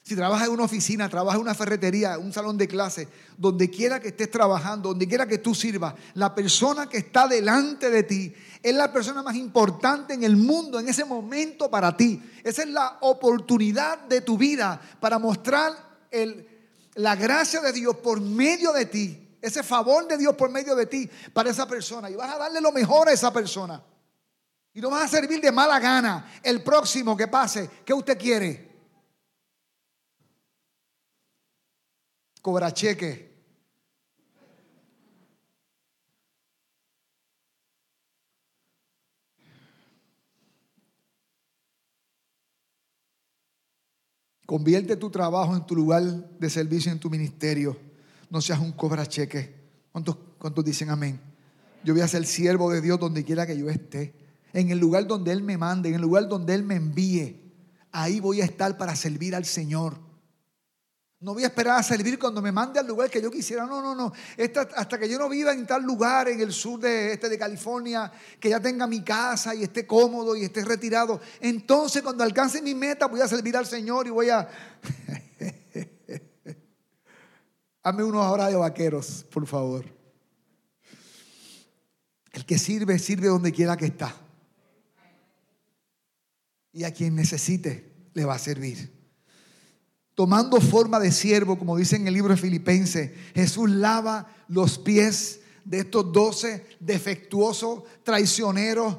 Si 0.04 0.16
trabajas 0.16 0.48
en 0.48 0.54
una 0.54 0.64
oficina, 0.64 1.08
trabajas 1.08 1.36
en 1.36 1.42
una 1.42 1.54
ferretería, 1.54 2.18
un 2.18 2.32
salón 2.32 2.58
de 2.58 2.66
clase, 2.66 3.08
donde 3.38 3.70
quiera 3.70 4.00
que 4.00 4.08
estés 4.08 4.30
trabajando, 4.30 4.88
donde 4.88 5.06
quiera 5.06 5.28
que 5.28 5.38
tú 5.38 5.54
sirvas, 5.54 5.94
la 6.14 6.34
persona 6.34 6.88
que 6.88 6.98
está 6.98 7.28
delante 7.28 7.88
de 7.88 8.02
ti 8.02 8.34
es 8.60 8.74
la 8.74 8.92
persona 8.92 9.22
más 9.22 9.36
importante 9.36 10.14
en 10.14 10.24
el 10.24 10.36
mundo 10.36 10.80
en 10.80 10.88
ese 10.88 11.04
momento 11.04 11.70
para 11.70 11.96
ti. 11.96 12.20
Esa 12.42 12.62
es 12.62 12.70
la 12.70 12.98
oportunidad 13.00 14.00
de 14.06 14.22
tu 14.22 14.36
vida 14.36 14.80
para 15.00 15.20
mostrar 15.20 15.72
la 16.96 17.14
gracia 17.14 17.60
de 17.60 17.72
Dios 17.72 17.96
por 17.98 18.20
medio 18.20 18.72
de 18.72 18.86
ti, 18.86 19.21
ese 19.42 19.62
favor 19.62 20.08
de 20.08 20.16
Dios 20.16 20.34
por 20.34 20.50
medio 20.50 20.74
de 20.74 20.86
ti 20.86 21.10
para 21.34 21.50
esa 21.50 21.68
persona. 21.68 22.08
Y 22.08 22.14
vas 22.14 22.34
a 22.34 22.38
darle 22.38 22.62
lo 22.62 22.72
mejor 22.72 23.10
a 23.10 23.12
esa 23.12 23.30
persona. 23.30 23.84
Y 24.72 24.80
no 24.80 24.88
vas 24.88 25.04
a 25.04 25.08
servir 25.08 25.42
de 25.42 25.52
mala 25.52 25.78
gana. 25.78 26.32
El 26.42 26.62
próximo 26.62 27.14
que 27.14 27.28
pase, 27.28 27.68
¿qué 27.84 27.92
usted 27.92 28.16
quiere? 28.16 28.72
cobra 32.42 32.72
cheque. 32.74 33.30
Convierte 44.44 44.96
tu 44.96 45.08
trabajo 45.08 45.56
en 45.56 45.64
tu 45.64 45.74
lugar 45.74 46.02
de 46.02 46.50
servicio, 46.50 46.92
en 46.92 46.98
tu 46.98 47.08
ministerio. 47.08 47.91
No 48.32 48.40
seas 48.40 48.60
un 48.60 48.72
cobra 48.72 49.04
cheque. 49.04 49.54
¿Cuántos, 49.92 50.16
¿Cuántos 50.38 50.64
dicen 50.64 50.88
amén? 50.88 51.20
Yo 51.84 51.92
voy 51.92 52.02
a 52.02 52.08
ser 52.08 52.24
siervo 52.24 52.72
de 52.72 52.80
Dios 52.80 52.98
donde 52.98 53.26
quiera 53.26 53.46
que 53.46 53.58
yo 53.58 53.68
esté. 53.68 54.14
En 54.54 54.70
el 54.70 54.78
lugar 54.78 55.06
donde 55.06 55.32
Él 55.32 55.42
me 55.42 55.58
mande, 55.58 55.90
en 55.90 55.96
el 55.96 56.00
lugar 56.00 56.26
donde 56.28 56.54
Él 56.54 56.62
me 56.62 56.76
envíe. 56.76 57.36
Ahí 57.92 58.20
voy 58.20 58.40
a 58.40 58.46
estar 58.46 58.78
para 58.78 58.96
servir 58.96 59.34
al 59.34 59.44
Señor. 59.44 59.98
No 61.20 61.34
voy 61.34 61.44
a 61.44 61.48
esperar 61.48 61.78
a 61.78 61.82
servir 61.82 62.18
cuando 62.18 62.40
me 62.40 62.50
mande 62.50 62.80
al 62.80 62.86
lugar 62.86 63.10
que 63.10 63.20
yo 63.20 63.30
quisiera. 63.30 63.66
No, 63.66 63.82
no, 63.82 63.94
no. 63.94 64.14
hasta 64.76 64.98
que 64.98 65.10
yo 65.10 65.18
no 65.18 65.28
viva 65.28 65.52
en 65.52 65.66
tal 65.66 65.82
lugar 65.82 66.28
en 66.28 66.40
el 66.40 66.54
sur 66.54 66.80
de, 66.80 67.12
este, 67.12 67.28
de 67.28 67.36
California, 67.36 68.10
que 68.40 68.48
ya 68.48 68.60
tenga 68.60 68.86
mi 68.86 69.04
casa 69.04 69.54
y 69.54 69.62
esté 69.62 69.86
cómodo 69.86 70.34
y 70.34 70.44
esté 70.44 70.64
retirado. 70.64 71.20
Entonces, 71.38 72.00
cuando 72.00 72.24
alcance 72.24 72.62
mi 72.62 72.74
meta, 72.74 73.08
voy 73.08 73.20
a 73.20 73.28
servir 73.28 73.58
al 73.58 73.66
Señor 73.66 74.06
y 74.06 74.10
voy 74.10 74.30
a. 74.30 74.48
Hazme 77.82 78.04
unos 78.04 78.24
ahora 78.24 78.48
de 78.48 78.56
vaqueros, 78.56 79.24
por 79.30 79.46
favor. 79.46 79.84
El 82.32 82.46
que 82.46 82.58
sirve, 82.58 82.98
sirve 82.98 83.28
donde 83.28 83.52
quiera 83.52 83.76
que 83.76 83.86
está. 83.86 84.14
Y 86.72 86.84
a 86.84 86.92
quien 86.92 87.14
necesite, 87.14 87.92
le 88.14 88.24
va 88.24 88.34
a 88.34 88.38
servir 88.38 89.02
tomando 90.14 90.60
forma 90.60 91.00
de 91.00 91.10
siervo, 91.10 91.58
como 91.58 91.76
dice 91.76 91.96
en 91.96 92.06
el 92.06 92.14
libro 92.14 92.34
de 92.34 92.40
Filipenses, 92.40 93.10
Jesús 93.34 93.70
lava 93.70 94.28
los 94.48 94.78
pies 94.78 95.40
de 95.64 95.80
estos 95.80 96.12
doce 96.12 96.66
defectuosos, 96.80 97.82
traicioneros, 98.02 98.98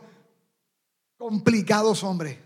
complicados 1.18 2.04
hombres. 2.04 2.38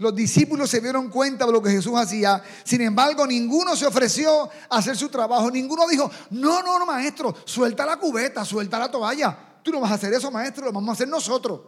Los 0.00 0.14
discípulos 0.14 0.70
se 0.70 0.80
dieron 0.80 1.10
cuenta 1.10 1.44
de 1.44 1.52
lo 1.52 1.62
que 1.62 1.68
Jesús 1.68 1.92
hacía. 1.94 2.42
Sin 2.64 2.80
embargo, 2.80 3.26
ninguno 3.26 3.76
se 3.76 3.84
ofreció 3.84 4.44
a 4.70 4.78
hacer 4.78 4.96
su 4.96 5.10
trabajo. 5.10 5.50
Ninguno 5.50 5.86
dijo, 5.86 6.10
no, 6.30 6.62
no, 6.62 6.78
no, 6.78 6.86
maestro, 6.86 7.34
suelta 7.44 7.84
la 7.84 7.98
cubeta, 7.98 8.42
suelta 8.42 8.78
la 8.78 8.90
toalla. 8.90 9.60
Tú 9.62 9.70
no 9.70 9.78
vas 9.78 9.90
a 9.90 9.94
hacer 9.96 10.14
eso, 10.14 10.30
maestro, 10.30 10.64
lo 10.64 10.72
vamos 10.72 10.88
a 10.88 10.92
hacer 10.92 11.06
nosotros. 11.06 11.60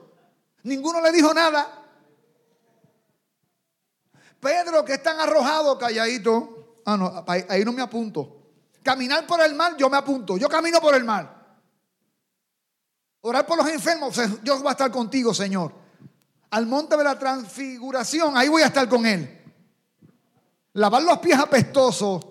Ninguno 0.63 1.03
le 1.03 1.13
dijo 1.13 1.35
nada. 1.35 1.79
Pedro, 4.41 4.83
que 4.83 4.95
es 4.95 5.03
tan 5.03 5.21
arrojado, 5.21 5.77
calladito. 5.77 6.79
Ah, 6.87 6.97
no, 6.97 7.25
ahí 7.27 7.67
no 7.67 7.73
me 7.73 7.83
apunto. 7.83 8.45
Caminar 8.83 9.27
por 9.27 9.43
el 9.43 9.55
mar, 9.55 9.77
yo 9.77 9.91
me 9.91 9.99
apunto. 9.99 10.39
Yo 10.39 10.49
camino 10.49 10.81
por 10.81 10.95
el 10.95 11.05
mar. 11.05 11.59
Orar 13.21 13.45
por 13.45 13.59
los 13.59 13.69
enfermos, 13.69 14.19
yo 14.43 14.59
voy 14.59 14.69
a 14.69 14.71
estar 14.71 14.91
contigo, 14.91 15.35
Señor. 15.35 15.82
Al 16.53 16.67
monte 16.67 16.99
de 16.99 17.05
la 17.05 17.19
transfiguración, 17.19 18.37
ahí 18.37 18.47
voy 18.47 18.61
a 18.61 18.67
estar 18.67 18.87
con 18.87 19.07
Él. 19.07 19.41
Lavar 20.75 21.03
los 21.03 21.19
pies 21.19 21.39
apestosos 21.39 22.27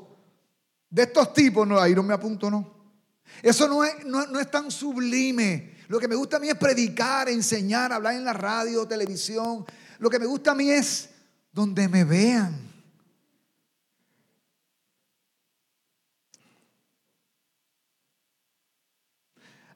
de 0.87 1.01
estos 1.01 1.33
tipos, 1.33 1.67
no, 1.67 1.79
ahí 1.79 1.95
no 1.95 2.03
me 2.03 2.13
apunto, 2.13 2.51
no. 2.51 2.71
Eso 3.41 3.67
no 3.67 3.83
es, 3.83 4.05
no, 4.05 4.39
es 4.39 4.51
tan 4.51 4.69
sublime. 4.69 5.77
Lo 5.87 5.99
que 5.99 6.07
me 6.07 6.13
gusta 6.13 6.37
a 6.37 6.39
mí 6.39 6.49
es 6.49 6.55
predicar, 6.55 7.29
enseñar, 7.29 7.91
hablar 7.91 8.13
en 8.13 8.23
la 8.23 8.33
radio, 8.33 8.87
televisión. 8.87 9.65
Lo 9.97 10.07
que 10.07 10.19
me 10.19 10.27
gusta 10.27 10.51
a 10.51 10.55
mí 10.55 10.69
es 10.69 11.09
donde 11.51 11.87
me 11.87 12.03
vean. 12.03 12.70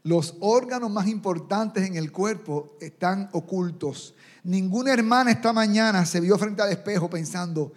Los 0.05 0.35
órganos 0.39 0.91
más 0.91 1.07
importantes 1.07 1.83
en 1.83 1.95
el 1.95 2.11
cuerpo 2.11 2.77
están 2.79 3.27
ocultos. 3.31 4.13
Ninguna 4.43 4.93
hermana 4.93 5.31
esta 5.31 5.51
mañana 5.51 6.05
se 6.05 6.19
vio 6.19 6.37
frente 6.37 6.61
al 6.61 6.71
espejo 6.71 7.09
pensando, 7.09 7.73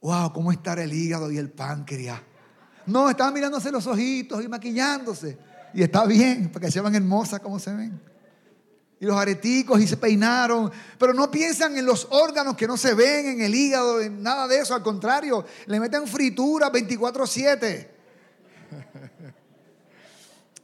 wow, 0.00 0.32
¿cómo 0.32 0.52
estará 0.52 0.84
el 0.84 0.92
hígado 0.92 1.32
y 1.32 1.36
el 1.36 1.50
páncreas? 1.50 2.20
No, 2.86 3.10
estaban 3.10 3.34
mirándose 3.34 3.72
los 3.72 3.88
ojitos 3.88 4.44
y 4.44 4.46
maquillándose. 4.46 5.36
Y 5.74 5.82
está 5.82 6.06
bien, 6.06 6.48
porque 6.52 6.70
se 6.70 6.80
van 6.80 6.94
hermosas 6.94 7.40
como 7.40 7.58
se 7.58 7.74
ven. 7.74 8.00
Y 9.00 9.04
los 9.04 9.16
areticos 9.16 9.80
y 9.80 9.88
se 9.88 9.96
peinaron. 9.96 10.70
Pero 10.96 11.12
no 11.12 11.28
piensan 11.28 11.76
en 11.76 11.86
los 11.86 12.06
órganos 12.08 12.54
que 12.54 12.68
no 12.68 12.76
se 12.76 12.94
ven, 12.94 13.26
en 13.26 13.40
el 13.40 13.52
hígado, 13.52 14.00
en 14.00 14.22
nada 14.22 14.46
de 14.46 14.60
eso. 14.60 14.76
Al 14.76 14.82
contrario, 14.84 15.44
le 15.66 15.80
meten 15.80 16.06
fritura 16.06 16.70
24-7. 16.70 17.93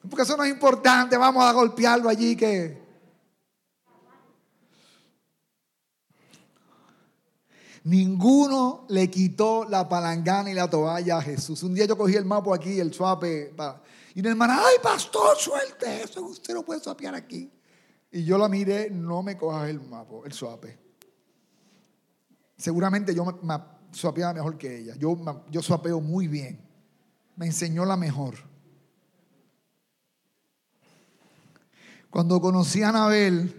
Porque 0.09 0.23
eso 0.23 0.37
no 0.37 0.45
es 0.45 0.51
importante. 0.51 1.17
Vamos 1.17 1.45
a 1.45 1.53
golpearlo 1.53 2.09
allí 2.09 2.37
que... 2.37 2.81
Ninguno 7.85 8.85
le 8.89 9.11
quitó 9.11 9.65
la 9.65 9.89
palangana 9.89 10.51
y 10.51 10.55
la 10.55 10.69
toalla 10.69 11.19
a 11.19 11.23
Jesús. 11.23 11.63
Un 11.63 11.75
día 11.75 11.87
yo 11.87 11.97
cogí 11.97 12.15
el 12.15 12.27
mapa 12.27 12.55
aquí, 12.55 12.79
el 12.79 12.93
suape, 12.93 13.55
y 14.15 14.21
una 14.21 14.31
hermana, 14.31 14.61
ay 14.61 14.77
pastor, 14.83 15.37
suelte 15.39 16.03
eso, 16.03 16.23
usted 16.23 16.53
no 16.53 16.63
puede 16.63 16.81
suapear 16.81 17.15
aquí. 17.15 17.51
Y 18.11 18.25
yo 18.25 18.37
la 18.37 18.49
miré, 18.49 18.91
no 18.91 19.23
me 19.23 19.37
cojas 19.37 19.71
el 19.71 19.81
mapa, 19.81 20.17
el 20.25 20.33
suape. 20.33 20.79
Seguramente 22.57 23.15
yo 23.15 23.25
me, 23.25 23.55
suapeaba 23.93 24.35
mejor 24.35 24.59
que 24.59 24.81
ella. 24.81 24.95
Yo, 24.97 25.17
yo 25.49 25.63
suapeo 25.63 26.01
muy 26.01 26.29
bien. 26.29 26.61
Me 27.37 27.47
enseñó 27.47 27.85
la 27.85 27.97
mejor. 27.97 28.50
Cuando 32.11 32.41
conocí 32.41 32.83
a 32.83 32.89
Anabel, 32.89 33.55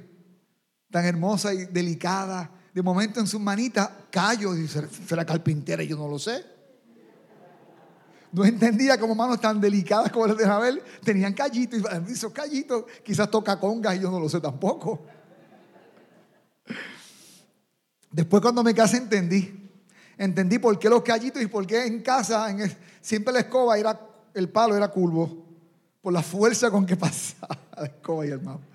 tan 0.91 1.05
hermosa 1.05 1.53
y 1.53 1.65
delicada, 1.65 2.51
de 2.73 2.81
momento 2.81 3.19
en 3.19 3.27
sus 3.27 3.39
manitas, 3.39 3.89
callo, 4.09 4.55
y 4.55 4.67
será 4.67 5.25
carpintera, 5.25 5.83
y 5.83 5.87
yo 5.87 5.97
no 5.97 6.07
lo 6.07 6.19
sé. 6.19 6.45
No 8.31 8.45
entendía 8.45 8.97
cómo 8.97 9.13
manos 9.13 9.41
tan 9.41 9.59
delicadas 9.59 10.11
como 10.11 10.27
las 10.27 10.37
de 10.37 10.45
Abel 10.45 10.81
tenían 11.03 11.33
callitos, 11.33 11.81
y 12.07 12.11
esos 12.11 12.31
callitos 12.31 12.85
quizás 13.03 13.29
toca 13.29 13.59
congas, 13.59 13.95
y 13.95 13.99
yo 13.99 14.11
no 14.11 14.19
lo 14.19 14.29
sé 14.29 14.39
tampoco. 14.39 15.05
Después 18.09 18.41
cuando 18.41 18.63
me 18.63 18.73
casé 18.73 18.97
entendí. 18.97 19.57
Entendí 20.17 20.59
por 20.59 20.77
qué 20.77 20.89
los 20.89 21.01
callitos 21.01 21.41
y 21.41 21.47
por 21.47 21.65
qué 21.65 21.85
en 21.85 22.01
casa 22.01 22.55
siempre 23.01 23.33
la 23.33 23.39
escoba 23.39 23.77
era, 23.77 23.99
el 24.33 24.49
palo 24.49 24.77
era 24.77 24.89
curvo. 24.89 25.50
Por 26.01 26.13
la 26.13 26.23
fuerza 26.23 26.69
con 26.71 26.85
que 26.85 26.95
pasaba 26.97 27.57
la 27.77 27.85
escoba 27.85 28.25
y 28.25 28.29
el 28.29 28.41
mapa. 28.41 28.65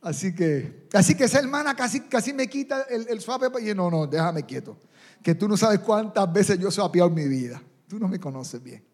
Así 0.00 0.34
que, 0.34 0.86
así 0.92 1.14
que 1.14 1.24
esa 1.24 1.40
hermana 1.40 1.74
casi, 1.74 2.00
casi 2.02 2.32
me 2.32 2.48
quita 2.48 2.82
el, 2.88 3.08
el 3.08 3.20
suave 3.20 3.48
y 3.60 3.66
yo, 3.66 3.74
no, 3.74 3.90
no, 3.90 4.06
déjame 4.06 4.44
quieto. 4.44 4.78
Que 5.22 5.34
tú 5.34 5.48
no 5.48 5.56
sabes 5.56 5.80
cuántas 5.80 6.32
veces 6.32 6.58
yo 6.58 6.68
he 6.68 6.72
suapeado 6.72 7.08
en 7.08 7.14
mi 7.14 7.26
vida. 7.26 7.60
Tú 7.88 7.98
no 7.98 8.06
me 8.06 8.20
conoces 8.20 8.62
bien. 8.62 8.84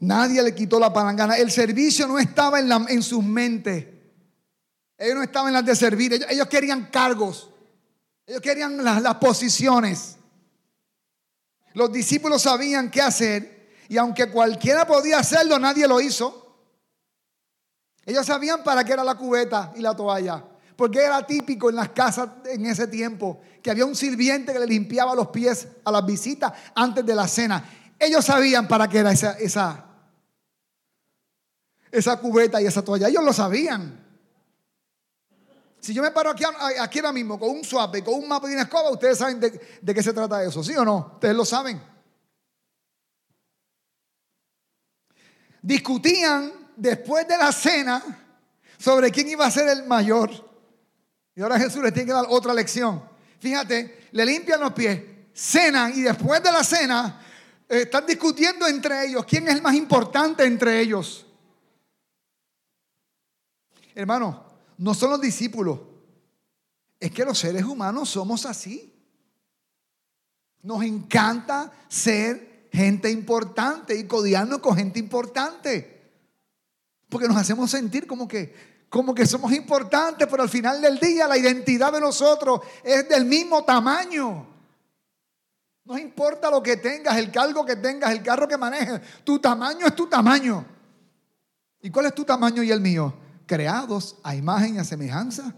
Nadie 0.00 0.42
le 0.42 0.54
quitó 0.54 0.78
la 0.78 0.92
palangana. 0.92 1.36
El 1.36 1.50
servicio 1.50 2.06
no 2.06 2.18
estaba 2.18 2.60
en, 2.60 2.68
la, 2.68 2.86
en 2.88 3.02
sus 3.02 3.24
mentes. 3.24 3.86
Ellos 4.98 5.16
no 5.16 5.22
estaban 5.22 5.48
en 5.48 5.54
las 5.54 5.64
de 5.64 5.74
servir. 5.74 6.12
Ellos, 6.28 6.46
querían 6.48 6.86
cargos. 6.86 7.50
Ellos 8.26 8.40
querían 8.40 8.82
las, 8.84 9.02
las 9.02 9.16
posiciones. 9.16 10.16
Los 11.74 11.92
discípulos 11.92 12.42
sabían 12.42 12.90
qué 12.90 13.00
hacer. 13.00 13.61
Y 13.88 13.98
aunque 13.98 14.30
cualquiera 14.30 14.86
podía 14.86 15.18
hacerlo, 15.18 15.58
nadie 15.58 15.86
lo 15.86 16.00
hizo. 16.00 16.42
Ellos 18.04 18.26
sabían 18.26 18.64
para 18.64 18.84
qué 18.84 18.92
era 18.92 19.04
la 19.04 19.14
cubeta 19.14 19.72
y 19.76 19.80
la 19.80 19.94
toalla. 19.94 20.44
Porque 20.76 21.00
era 21.00 21.24
típico 21.26 21.70
en 21.70 21.76
las 21.76 21.90
casas 21.90 22.28
en 22.46 22.66
ese 22.66 22.88
tiempo 22.88 23.40
que 23.62 23.70
había 23.70 23.84
un 23.84 23.94
sirviente 23.94 24.52
que 24.52 24.58
le 24.58 24.66
limpiaba 24.66 25.14
los 25.14 25.28
pies 25.28 25.68
a 25.84 25.92
las 25.92 26.04
visitas 26.04 26.52
antes 26.74 27.04
de 27.06 27.14
la 27.14 27.28
cena. 27.28 27.64
Ellos 27.98 28.24
sabían 28.24 28.66
para 28.66 28.88
qué 28.88 28.98
era 28.98 29.12
esa, 29.12 29.32
esa, 29.32 29.84
esa 31.90 32.16
cubeta 32.18 32.60
y 32.60 32.66
esa 32.66 32.82
toalla. 32.82 33.08
Ellos 33.08 33.22
lo 33.22 33.32
sabían. 33.32 34.00
Si 35.78 35.92
yo 35.92 36.02
me 36.02 36.10
paro 36.10 36.30
aquí, 36.30 36.44
ahora 36.44 37.12
mismo 37.12 37.38
con 37.38 37.50
un 37.50 37.64
suave, 37.64 38.02
con 38.02 38.14
un 38.14 38.28
mapa 38.28 38.48
y 38.48 38.54
una 38.54 38.62
escoba, 38.62 38.90
ustedes 38.90 39.18
saben 39.18 39.38
de, 39.38 39.78
de 39.80 39.94
qué 39.94 40.02
se 40.02 40.12
trata 40.12 40.42
eso, 40.42 40.62
¿sí 40.62 40.74
o 40.76 40.84
no? 40.84 41.12
Ustedes 41.14 41.34
lo 41.34 41.44
saben. 41.44 41.91
Discutían 45.62 46.52
después 46.76 47.26
de 47.26 47.38
la 47.38 47.52
cena 47.52 48.02
sobre 48.76 49.10
quién 49.10 49.28
iba 49.28 49.46
a 49.46 49.50
ser 49.50 49.68
el 49.68 49.86
mayor. 49.86 50.30
Y 51.34 51.40
ahora 51.40 51.58
Jesús 51.58 51.82
les 51.82 51.94
tiene 51.94 52.08
que 52.08 52.12
dar 52.12 52.26
otra 52.28 52.52
lección. 52.52 53.02
Fíjate, 53.38 54.08
le 54.12 54.26
limpian 54.26 54.60
los 54.60 54.72
pies, 54.72 55.00
cenan 55.32 55.92
y 55.96 56.02
después 56.02 56.42
de 56.42 56.52
la 56.52 56.62
cena 56.62 57.20
eh, 57.68 57.82
están 57.82 58.06
discutiendo 58.06 58.66
entre 58.66 59.06
ellos 59.06 59.24
quién 59.24 59.48
es 59.48 59.54
el 59.54 59.62
más 59.62 59.74
importante 59.74 60.44
entre 60.44 60.80
ellos. 60.80 61.26
Hermano, 63.94 64.44
no 64.78 64.94
son 64.94 65.10
los 65.10 65.20
discípulos, 65.20 65.78
es 66.98 67.10
que 67.10 67.24
los 67.24 67.38
seres 67.38 67.64
humanos 67.64 68.10
somos 68.10 68.46
así. 68.46 68.92
Nos 70.62 70.82
encanta 70.84 71.72
ser 71.88 72.51
gente 72.72 73.10
importante 73.10 73.94
y 73.94 74.06
codiarnos 74.06 74.58
con 74.58 74.76
gente 74.76 74.98
importante. 74.98 76.00
Porque 77.08 77.28
nos 77.28 77.36
hacemos 77.36 77.70
sentir 77.70 78.06
como 78.06 78.26
que, 78.26 78.54
como 78.88 79.14
que 79.14 79.26
somos 79.26 79.52
importantes, 79.52 80.26
pero 80.30 80.42
al 80.42 80.48
final 80.48 80.80
del 80.80 80.98
día 80.98 81.28
la 81.28 81.36
identidad 81.36 81.92
de 81.92 82.00
nosotros 82.00 82.60
es 82.82 83.08
del 83.08 83.26
mismo 83.26 83.62
tamaño. 83.64 84.46
No 85.84 85.98
importa 85.98 86.50
lo 86.50 86.62
que 86.62 86.76
tengas, 86.76 87.16
el 87.18 87.30
cargo 87.30 87.66
que 87.66 87.76
tengas, 87.76 88.12
el 88.12 88.22
carro 88.22 88.48
que 88.48 88.56
manejes, 88.56 89.00
tu 89.24 89.38
tamaño 89.38 89.86
es 89.86 89.94
tu 89.94 90.06
tamaño. 90.06 90.64
¿Y 91.82 91.90
cuál 91.90 92.06
es 92.06 92.14
tu 92.14 92.24
tamaño 92.24 92.62
y 92.62 92.70
el 92.70 92.80
mío? 92.80 93.12
Creados 93.46 94.16
a 94.22 94.34
imagen 94.34 94.76
y 94.76 94.78
a 94.78 94.84
semejanza 94.84 95.54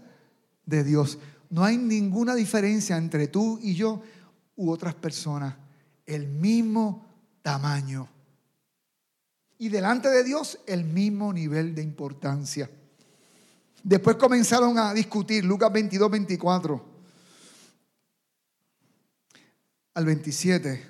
de 0.65 0.83
Dios. 0.83 1.19
No 1.49 1.63
hay 1.63 1.77
ninguna 1.77 2.35
diferencia 2.35 2.97
entre 2.97 3.27
tú 3.27 3.59
y 3.61 3.75
yo 3.75 4.01
u 4.55 4.71
otras 4.71 4.95
personas. 4.95 5.55
El 6.05 6.27
mismo 6.27 7.04
tamaño 7.45 8.09
y 9.59 9.69
delante 9.69 10.09
de 10.09 10.23
Dios 10.23 10.57
el 10.65 10.83
mismo 10.83 11.31
nivel 11.31 11.75
de 11.75 11.83
importancia. 11.83 12.67
Después 13.83 14.15
comenzaron 14.15 14.79
a 14.79 14.91
discutir, 14.95 15.45
Lucas 15.45 15.71
22, 15.71 16.09
24 16.09 16.85
al 19.93 20.05
27. 20.05 20.87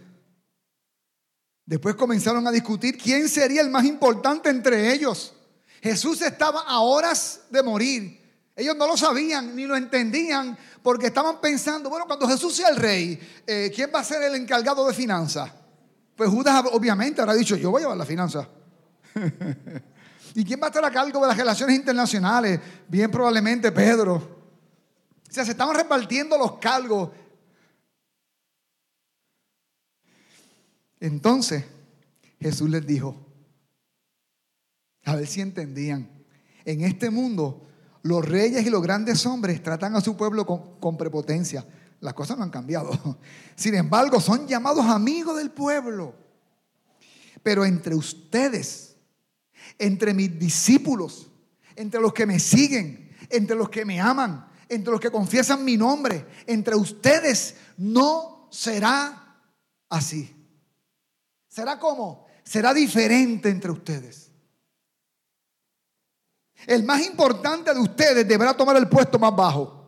Después 1.66 1.96
comenzaron 1.96 2.48
a 2.48 2.52
discutir 2.52 2.98
quién 2.98 3.28
sería 3.28 3.60
el 3.60 3.70
más 3.70 3.84
importante 3.84 4.50
entre 4.50 4.94
ellos. 4.94 5.34
Jesús 5.82 6.22
estaba 6.22 6.62
a 6.62 6.80
horas 6.80 7.42
de 7.50 7.62
morir. 7.64 8.22
Ellos 8.56 8.78
no 8.78 8.88
lo 8.88 8.96
sabían 8.96 9.58
ni 9.58 9.66
lo 9.66 9.76
entendían 9.76 10.58
porque 10.82 11.08
estaban 11.08 11.42
pensando, 11.42 11.90
bueno, 11.90 12.06
cuando 12.08 12.30
Jesús 12.30 12.56
sea 12.56 12.70
el 12.70 12.78
rey, 12.78 13.20
eh, 13.46 13.70
¿quién 13.76 13.92
va 13.94 14.00
a 14.00 14.06
ser 14.06 14.24
el 14.24 14.36
encargado 14.36 14.88
de 14.88 14.94
finanzas? 14.94 15.52
Pues 16.16 16.30
Judas 16.30 16.64
obviamente 16.72 17.22
habrá 17.22 17.34
dicho, 17.34 17.56
yo 17.56 17.72
voy 17.72 17.82
a 17.82 17.84
llevar 17.84 17.98
la 17.98 18.06
finanza. 18.06 18.48
¿Y 20.36 20.44
quién 20.44 20.60
va 20.62 20.66
a 20.66 20.70
estar 20.70 20.84
a 20.84 20.92
cargo 20.92 21.22
de 21.22 21.28
las 21.28 21.38
relaciones 21.38 21.76
internacionales? 21.76 22.60
Bien 22.88 23.12
probablemente 23.12 23.72
Pedro. 23.72 24.16
O 24.16 25.32
sea, 25.32 25.44
se 25.44 25.52
estaban 25.52 25.76
repartiendo 25.76 26.38
los 26.38 26.58
cargos. 26.58 27.10
Entonces 31.00 31.66
Jesús 32.40 32.70
les 32.70 32.86
dijo, 32.86 33.16
a 35.04 35.16
ver 35.16 35.28
si 35.28 35.42
entendían, 35.42 36.10
en 36.64 36.82
este 36.82 37.10
mundo 37.10 37.68
los 38.02 38.24
reyes 38.24 38.66
y 38.66 38.70
los 38.70 38.82
grandes 38.82 39.26
hombres 39.26 39.62
tratan 39.64 39.96
a 39.96 40.02
su 40.02 40.16
pueblo 40.16 40.46
con, 40.46 40.80
con 40.80 40.96
prepotencia. 40.96 41.66
Las 42.00 42.14
cosas 42.14 42.38
no 42.38 42.44
han 42.44 42.50
cambiado. 42.50 43.20
Sin 43.56 43.76
embargo, 43.76 44.20
son 44.20 44.48
llamados 44.48 44.86
amigos 44.86 45.38
del 45.38 45.52
pueblo. 45.52 46.16
Pero 47.44 47.66
entre 47.66 47.96
ustedes, 47.96 48.96
entre 49.78 50.14
mis 50.14 50.38
discípulos, 50.38 51.30
entre 51.76 52.02
los 52.02 52.14
que 52.14 52.26
me 52.26 52.40
siguen, 52.40 53.16
entre 53.30 53.56
los 53.56 53.70
que 53.70 53.86
me 53.86 54.00
aman, 54.00 54.48
entre 54.70 54.92
los 54.92 55.00
que 55.00 55.12
confiesan 55.12 55.64
mi 55.64 55.78
nombre, 55.78 56.26
entre 56.48 56.76
ustedes, 56.76 57.56
no 57.78 58.48
será 58.52 59.40
así. 59.90 60.34
¿Será 61.48 61.80
como? 61.80 62.26
Será 62.44 62.74
diferente 62.74 63.50
entre 63.50 63.72
ustedes. 63.72 64.32
El 66.66 66.84
más 66.84 67.06
importante 67.06 67.74
de 67.74 67.80
ustedes 67.80 68.28
deberá 68.28 68.56
tomar 68.56 68.76
el 68.78 68.90
puesto 68.90 69.20
más 69.20 69.36
bajo. 69.36 69.85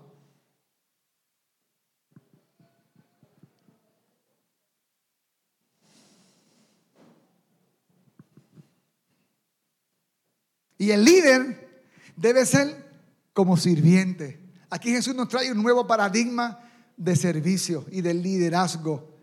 Y 10.78 10.92
el 10.92 11.04
líder 11.04 11.82
debe 12.16 12.46
ser 12.46 12.86
como 13.34 13.58
sirviente. 13.58 14.40
Aquí 14.70 14.92
Jesús 14.92 15.16
nos 15.16 15.30
trae 15.30 15.52
un 15.52 15.62
nuevo 15.62 15.88
paradigma 15.88 16.60
de 16.96 17.16
servicio 17.16 17.86
y 17.92 18.02
de 18.02 18.13
liderazgo. 18.13 19.13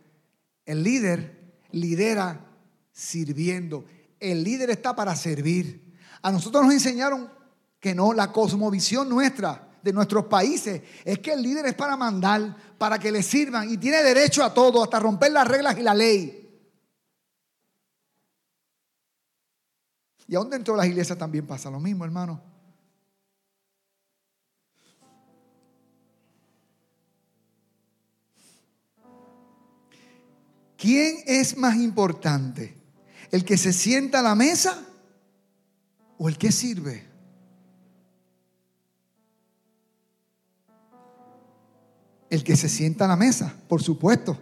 El 0.65 0.83
líder 0.83 1.63
lidera 1.73 2.47
sirviendo. 2.93 3.85
El 4.21 4.43
líder 4.43 4.71
está 4.71 4.97
para 4.97 5.15
servir. 5.17 5.95
A 6.23 6.33
nosotros 6.33 6.65
nos 6.65 6.73
enseñaron 6.73 7.31
que 7.81 7.95
no, 7.95 8.13
la 8.15 8.33
cosmovisión 8.33 9.09
nuestra, 9.09 9.69
de 9.83 9.93
nuestros 9.93 10.25
países, 10.25 10.81
es 11.05 11.19
que 11.19 11.35
el 11.35 11.43
líder 11.43 11.67
es 11.67 11.75
para 11.75 11.95
mandar, 11.95 12.57
para 12.79 12.99
que 12.99 13.13
le 13.13 13.23
sirvan 13.23 13.71
y 13.71 13.77
tiene 13.77 14.03
derecho 14.03 14.43
a 14.43 14.55
todo, 14.55 14.83
hasta 14.83 14.99
romper 14.99 15.31
las 15.31 15.47
reglas 15.47 15.77
y 15.79 15.83
la 15.83 15.93
ley. 15.93 16.44
Y 20.27 20.35
aún 20.35 20.51
dentro 20.51 20.75
de 20.75 20.79
las 20.79 20.87
iglesias 20.87 21.19
también 21.19 21.47
pasa 21.47 21.71
lo 21.71 21.81
mismo, 21.81 22.05
hermano. 22.05 22.41
¿Quién 30.77 31.17
es 31.27 31.57
más 31.57 31.77
importante? 31.77 32.77
¿El 33.31 33.45
que 33.45 33.57
se 33.57 33.73
sienta 33.73 34.21
a 34.21 34.23
la 34.23 34.35
mesa 34.35 34.85
o 36.19 36.29
el 36.29 36.37
que 36.37 36.53
sirve? 36.53 37.07
El 42.29 42.45
que 42.45 42.57
se 42.57 42.69
sienta 42.69 43.07
a 43.07 43.09
la 43.09 43.17
mesa, 43.17 43.55
por 43.67 43.83
supuesto. 43.83 44.37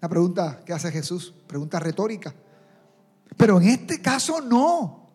La 0.00 0.08
pregunta 0.08 0.62
que 0.64 0.72
hace 0.72 0.90
Jesús, 0.92 1.34
pregunta 1.46 1.80
retórica. 1.80 2.34
Pero 3.36 3.60
en 3.60 3.68
este 3.68 4.00
caso 4.00 4.40
no. 4.40 5.10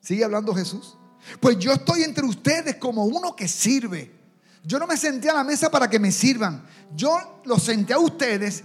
Sigue 0.00 0.24
hablando 0.24 0.54
Jesús. 0.54 0.96
Pues 1.40 1.58
yo 1.58 1.72
estoy 1.72 2.02
entre 2.02 2.24
ustedes 2.24 2.76
como 2.76 3.04
uno 3.04 3.36
que 3.36 3.48
sirve. 3.48 4.18
Yo 4.62 4.78
no 4.78 4.86
me 4.86 4.96
senté 4.96 5.30
a 5.30 5.34
la 5.34 5.44
mesa 5.44 5.70
para 5.70 5.88
que 5.88 5.98
me 5.98 6.12
sirvan. 6.12 6.66
Yo 6.94 7.42
los 7.44 7.62
senté 7.62 7.92
a 7.92 7.98
ustedes, 7.98 8.64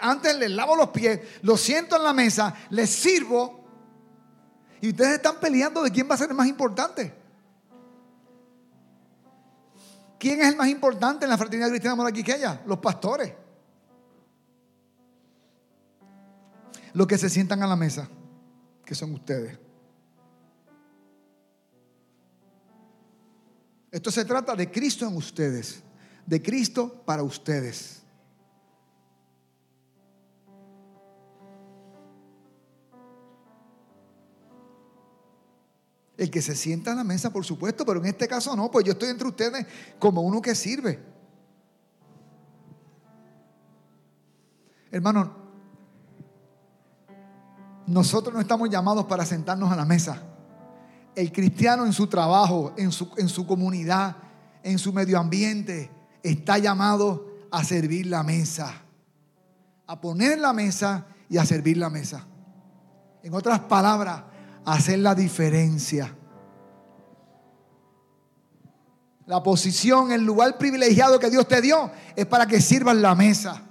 antes 0.00 0.36
les 0.36 0.50
lavo 0.50 0.76
los 0.76 0.90
pies, 0.90 1.20
los 1.42 1.60
siento 1.60 1.96
en 1.96 2.04
la 2.04 2.12
mesa, 2.12 2.54
les 2.70 2.90
sirvo. 2.90 3.64
Y 4.80 4.90
ustedes 4.90 5.14
están 5.14 5.40
peleando 5.40 5.82
de 5.82 5.90
quién 5.90 6.08
va 6.08 6.14
a 6.14 6.18
ser 6.18 6.28
el 6.28 6.36
más 6.36 6.46
importante. 6.46 7.14
¿Quién 10.18 10.40
es 10.40 10.48
el 10.48 10.56
más 10.56 10.68
importante 10.68 11.24
en 11.24 11.30
la 11.30 11.38
fraternidad 11.38 11.68
cristiana 11.70 11.96
moraquiqueya? 11.96 12.62
Los 12.66 12.78
pastores. 12.78 13.32
Los 16.94 17.06
que 17.06 17.18
se 17.18 17.28
sientan 17.28 17.62
a 17.62 17.66
la 17.66 17.76
mesa. 17.76 18.08
que 18.84 18.94
son 18.94 19.14
ustedes. 19.14 19.58
Esto 23.90 24.10
se 24.10 24.24
trata 24.26 24.54
de 24.54 24.70
Cristo 24.70 25.06
en 25.06 25.16
ustedes, 25.16 25.82
de 26.26 26.42
Cristo 26.42 27.02
para 27.06 27.22
ustedes. 27.22 28.02
El 36.18 36.30
que 36.30 36.42
se 36.42 36.54
sienta 36.54 36.90
en 36.90 36.98
la 36.98 37.04
mesa, 37.04 37.32
por 37.32 37.44
supuesto, 37.46 37.86
pero 37.86 38.00
en 38.00 38.06
este 38.06 38.28
caso 38.28 38.54
no, 38.54 38.70
pues 38.70 38.84
yo 38.84 38.92
estoy 38.92 39.08
entre 39.08 39.28
ustedes 39.28 39.66
como 39.98 40.20
uno 40.20 40.42
que 40.42 40.54
sirve. 40.54 41.00
Hermano, 44.90 45.43
nosotros 47.86 48.34
no 48.34 48.40
estamos 48.40 48.70
llamados 48.70 49.04
para 49.04 49.24
sentarnos 49.24 49.70
a 49.70 49.76
la 49.76 49.84
mesa. 49.84 50.22
El 51.14 51.30
cristiano 51.32 51.86
en 51.86 51.92
su 51.92 52.06
trabajo, 52.06 52.72
en 52.76 52.90
su, 52.90 53.10
en 53.16 53.28
su 53.28 53.46
comunidad, 53.46 54.16
en 54.62 54.78
su 54.78 54.92
medio 54.92 55.18
ambiente, 55.18 55.90
está 56.22 56.58
llamado 56.58 57.26
a 57.50 57.62
servir 57.62 58.06
la 58.06 58.22
mesa, 58.22 58.82
a 59.86 60.00
poner 60.00 60.38
la 60.38 60.52
mesa 60.52 61.06
y 61.28 61.36
a 61.36 61.44
servir 61.44 61.76
la 61.76 61.90
mesa. 61.90 62.26
En 63.22 63.32
otras 63.34 63.60
palabras, 63.60 64.22
hacer 64.64 64.98
la 64.98 65.14
diferencia. 65.14 66.14
La 69.26 69.42
posición, 69.42 70.12
el 70.12 70.24
lugar 70.24 70.58
privilegiado 70.58 71.18
que 71.18 71.30
Dios 71.30 71.46
te 71.48 71.60
dio 71.60 71.90
es 72.16 72.26
para 72.26 72.46
que 72.46 72.60
sirvas 72.60 72.96
la 72.96 73.14
mesa. 73.14 73.62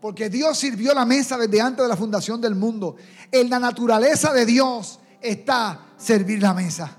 Porque 0.00 0.30
Dios 0.30 0.56
sirvió 0.58 0.94
la 0.94 1.04
mesa 1.04 1.36
desde 1.36 1.60
antes 1.60 1.82
de 1.82 1.88
la 1.88 1.96
fundación 1.96 2.40
del 2.40 2.54
mundo. 2.54 2.96
En 3.32 3.50
la 3.50 3.58
naturaleza 3.58 4.32
de 4.32 4.46
Dios 4.46 5.00
está 5.20 5.80
servir 5.96 6.40
la 6.40 6.54
mesa. 6.54 6.96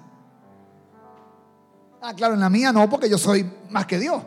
Ah, 2.01 2.13
claro, 2.13 2.33
en 2.33 2.39
la 2.39 2.49
mía 2.49 2.71
no, 2.71 2.89
porque 2.89 3.09
yo 3.09 3.17
soy 3.17 3.49
más 3.69 3.85
que 3.85 3.99
Dios. 3.99 4.21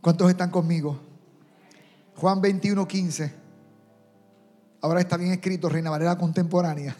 ¿Cuántos 0.00 0.30
están 0.30 0.50
conmigo? 0.50 1.00
Juan 2.16 2.40
21, 2.40 2.86
15. 2.86 3.34
Ahora 4.80 5.00
está 5.00 5.16
bien 5.16 5.32
escrito, 5.32 5.68
Reina 5.68 5.90
Valera 5.90 6.16
contemporánea. 6.16 6.96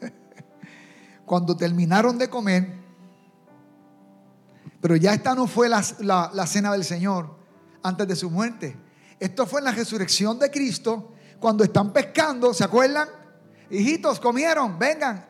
Cuando 1.24 1.56
terminaron 1.56 2.18
de 2.18 2.28
comer, 2.28 2.79
pero 4.80 4.96
ya 4.96 5.12
esta 5.12 5.34
no 5.34 5.46
fue 5.46 5.68
la, 5.68 5.82
la, 6.00 6.46
cena 6.46 6.72
del 6.72 6.84
Señor 6.84 7.36
antes 7.82 8.08
de 8.08 8.16
su 8.16 8.30
muerte. 8.30 8.76
Esto 9.18 9.46
fue 9.46 9.60
en 9.60 9.66
la 9.66 9.72
resurrección 9.72 10.38
de 10.38 10.50
Cristo, 10.50 11.12
cuando 11.38 11.64
están 11.64 11.92
pescando, 11.92 12.54
¿se 12.54 12.64
acuerdan? 12.64 13.08
Hijitos, 13.70 14.18
comieron, 14.20 14.78
vengan. 14.78 15.26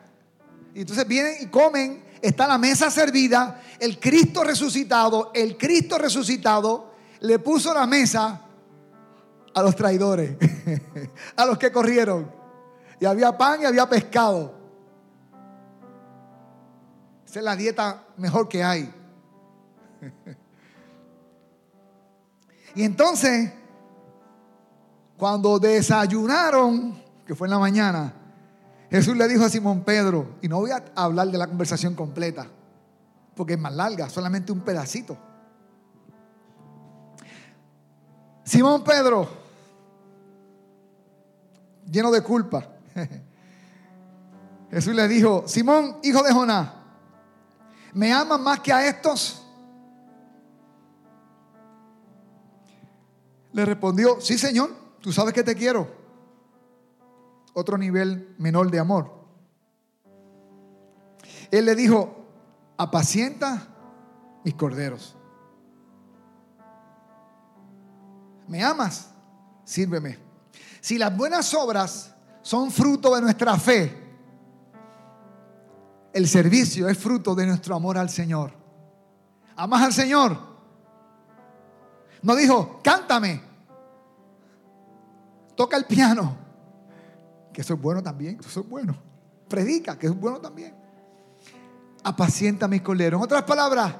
Y 0.73 0.81
entonces 0.81 1.05
vienen 1.07 1.35
y 1.41 1.47
comen, 1.47 2.03
está 2.21 2.47
la 2.47 2.57
mesa 2.57 2.89
servida, 2.89 3.61
el 3.79 3.99
Cristo 3.99 4.43
resucitado, 4.43 5.31
el 5.33 5.57
Cristo 5.57 5.97
resucitado 5.97 6.91
le 7.19 7.39
puso 7.39 7.73
la 7.73 7.85
mesa 7.85 8.41
a 9.53 9.61
los 9.61 9.75
traidores, 9.75 10.37
a 11.35 11.45
los 11.45 11.57
que 11.57 11.71
corrieron. 11.71 12.31
Y 12.99 13.05
había 13.05 13.37
pan 13.37 13.61
y 13.61 13.65
había 13.65 13.89
pescado. 13.89 14.53
Esa 17.25 17.39
es 17.39 17.45
la 17.45 17.55
dieta 17.55 18.05
mejor 18.17 18.47
que 18.47 18.63
hay. 18.63 19.00
Y 22.75 22.83
entonces, 22.83 23.51
cuando 25.17 25.59
desayunaron, 25.59 27.01
que 27.25 27.35
fue 27.35 27.47
en 27.47 27.51
la 27.51 27.59
mañana, 27.59 28.13
Jesús 28.89 29.15
le 29.15 29.27
dijo 29.27 29.43
a 29.43 29.49
Simón 29.49 29.83
Pedro, 29.83 30.35
y 30.41 30.47
no 30.47 30.59
voy 30.59 30.71
a 30.71 30.83
hablar 30.95 31.27
de 31.27 31.37
la 31.37 31.47
conversación 31.47 31.95
completa, 31.95 32.47
porque 33.35 33.53
es 33.53 33.59
más 33.59 33.73
larga, 33.73 34.09
solamente 34.09 34.51
un 34.51 34.61
pedacito. 34.61 35.17
Simón 38.43 38.83
Pedro, 38.83 39.29
lleno 41.89 42.11
de 42.11 42.21
culpa. 42.21 42.67
Jesús 44.71 44.95
le 44.95 45.07
dijo, 45.07 45.43
Simón, 45.47 45.97
hijo 46.03 46.23
de 46.23 46.33
Jonás, 46.33 46.69
¿me 47.93 48.11
amas 48.13 48.39
más 48.39 48.59
que 48.61 48.71
a 48.71 48.87
estos? 48.87 49.40
Le 53.53 53.65
respondió, 53.65 54.21
sí 54.21 54.37
Señor, 54.37 54.71
tú 55.01 55.11
sabes 55.11 55.33
que 55.33 55.43
te 55.43 55.55
quiero. 55.55 55.87
Otro 57.53 57.77
nivel 57.77 58.35
menor 58.37 58.71
de 58.71 58.79
amor. 58.79 59.11
Él 61.51 61.65
le 61.65 61.75
dijo, 61.75 62.25
apacienta 62.77 63.67
mis 64.43 64.55
corderos. 64.55 65.15
¿Me 68.47 68.63
amas? 68.63 69.09
Sírveme. 69.65 70.17
Si 70.79 70.97
las 70.97 71.15
buenas 71.15 71.53
obras 71.53 72.15
son 72.41 72.71
fruto 72.71 73.13
de 73.15 73.21
nuestra 73.21 73.57
fe, 73.57 74.01
el 76.13 76.27
servicio 76.27 76.89
es 76.89 76.97
fruto 76.97 77.35
de 77.35 77.45
nuestro 77.45 77.75
amor 77.75 77.97
al 77.97 78.09
Señor. 78.09 78.51
¿Amas 79.55 79.81
al 79.83 79.93
Señor? 79.93 80.50
No 82.21 82.35
dijo, 82.35 82.79
cántame, 82.83 83.41
toca 85.55 85.77
el 85.77 85.85
piano, 85.85 86.37
que 87.51 87.61
eso 87.61 87.73
es 87.73 87.81
bueno 87.81 88.03
también, 88.03 88.39
eso 88.39 88.61
es 88.61 88.69
bueno. 88.69 88.95
Predica, 89.47 89.97
que 89.97 90.07
es 90.07 90.15
bueno 90.15 90.39
también. 90.39 90.73
Apacienta 92.03 92.67
mis 92.67 92.81
coleros. 92.81 93.19
En 93.19 93.23
otras 93.23 93.43
palabras, 93.43 93.93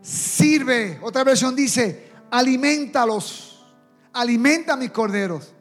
sirve. 0.00 1.00
Otra 1.02 1.24
versión 1.24 1.56
dice, 1.56 2.10
alimentalos, 2.30 3.64
alimenta 4.12 4.74
a 4.74 4.76
mis 4.76 4.90
corderos. 4.90 5.52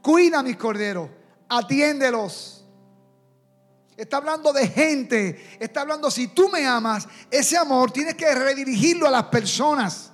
Cuida 0.00 0.40
a 0.40 0.42
mis 0.42 0.56
corderos, 0.56 1.08
atiéndelos. 1.48 2.64
Está 3.96 4.16
hablando 4.16 4.52
de 4.52 4.66
gente, 4.68 5.58
está 5.60 5.82
hablando 5.82 6.10
si 6.10 6.28
tú 6.28 6.48
me 6.48 6.66
amas, 6.66 7.06
ese 7.30 7.56
amor 7.56 7.90
tienes 7.90 8.14
que 8.14 8.34
redirigirlo 8.34 9.06
a 9.06 9.10
las 9.10 9.24
personas. 9.24 10.11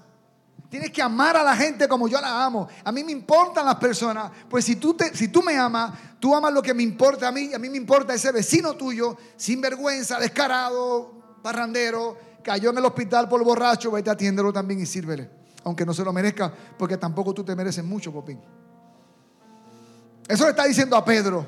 Tienes 0.68 0.90
que 0.90 1.00
amar 1.00 1.36
a 1.36 1.42
la 1.42 1.56
gente 1.56 1.88
como 1.88 2.08
yo 2.08 2.20
la 2.20 2.44
amo. 2.44 2.68
A 2.84 2.92
mí 2.92 3.02
me 3.02 3.12
importan 3.12 3.64
las 3.64 3.76
personas. 3.76 4.30
Pues 4.50 4.64
si 4.64 4.76
tú, 4.76 4.94
te, 4.94 5.16
si 5.16 5.28
tú 5.28 5.42
me 5.42 5.56
amas, 5.56 5.92
tú 6.20 6.34
amas 6.34 6.52
lo 6.52 6.60
que 6.60 6.74
me 6.74 6.82
importa 6.82 7.28
a 7.28 7.32
mí. 7.32 7.54
A 7.54 7.58
mí 7.58 7.70
me 7.70 7.78
importa 7.78 8.12
ese 8.12 8.30
vecino 8.32 8.74
tuyo, 8.74 9.16
sin 9.36 9.62
vergüenza, 9.62 10.18
descarado, 10.18 11.38
parrandero, 11.42 12.18
cayó 12.42 12.70
en 12.70 12.78
el 12.78 12.84
hospital 12.84 13.28
por 13.28 13.42
borracho. 13.42 13.90
Vete 13.90 14.10
a 14.10 14.12
atiéndelo 14.12 14.52
también 14.52 14.80
y 14.80 14.86
sírvele. 14.86 15.30
Aunque 15.64 15.86
no 15.86 15.94
se 15.94 16.04
lo 16.04 16.12
merezca, 16.12 16.52
porque 16.78 16.98
tampoco 16.98 17.32
tú 17.32 17.42
te 17.42 17.56
mereces 17.56 17.84
mucho, 17.84 18.12
Popín. 18.12 18.38
Eso 20.28 20.44
le 20.44 20.50
está 20.50 20.64
diciendo 20.64 20.96
a 20.96 21.04
Pedro. 21.04 21.46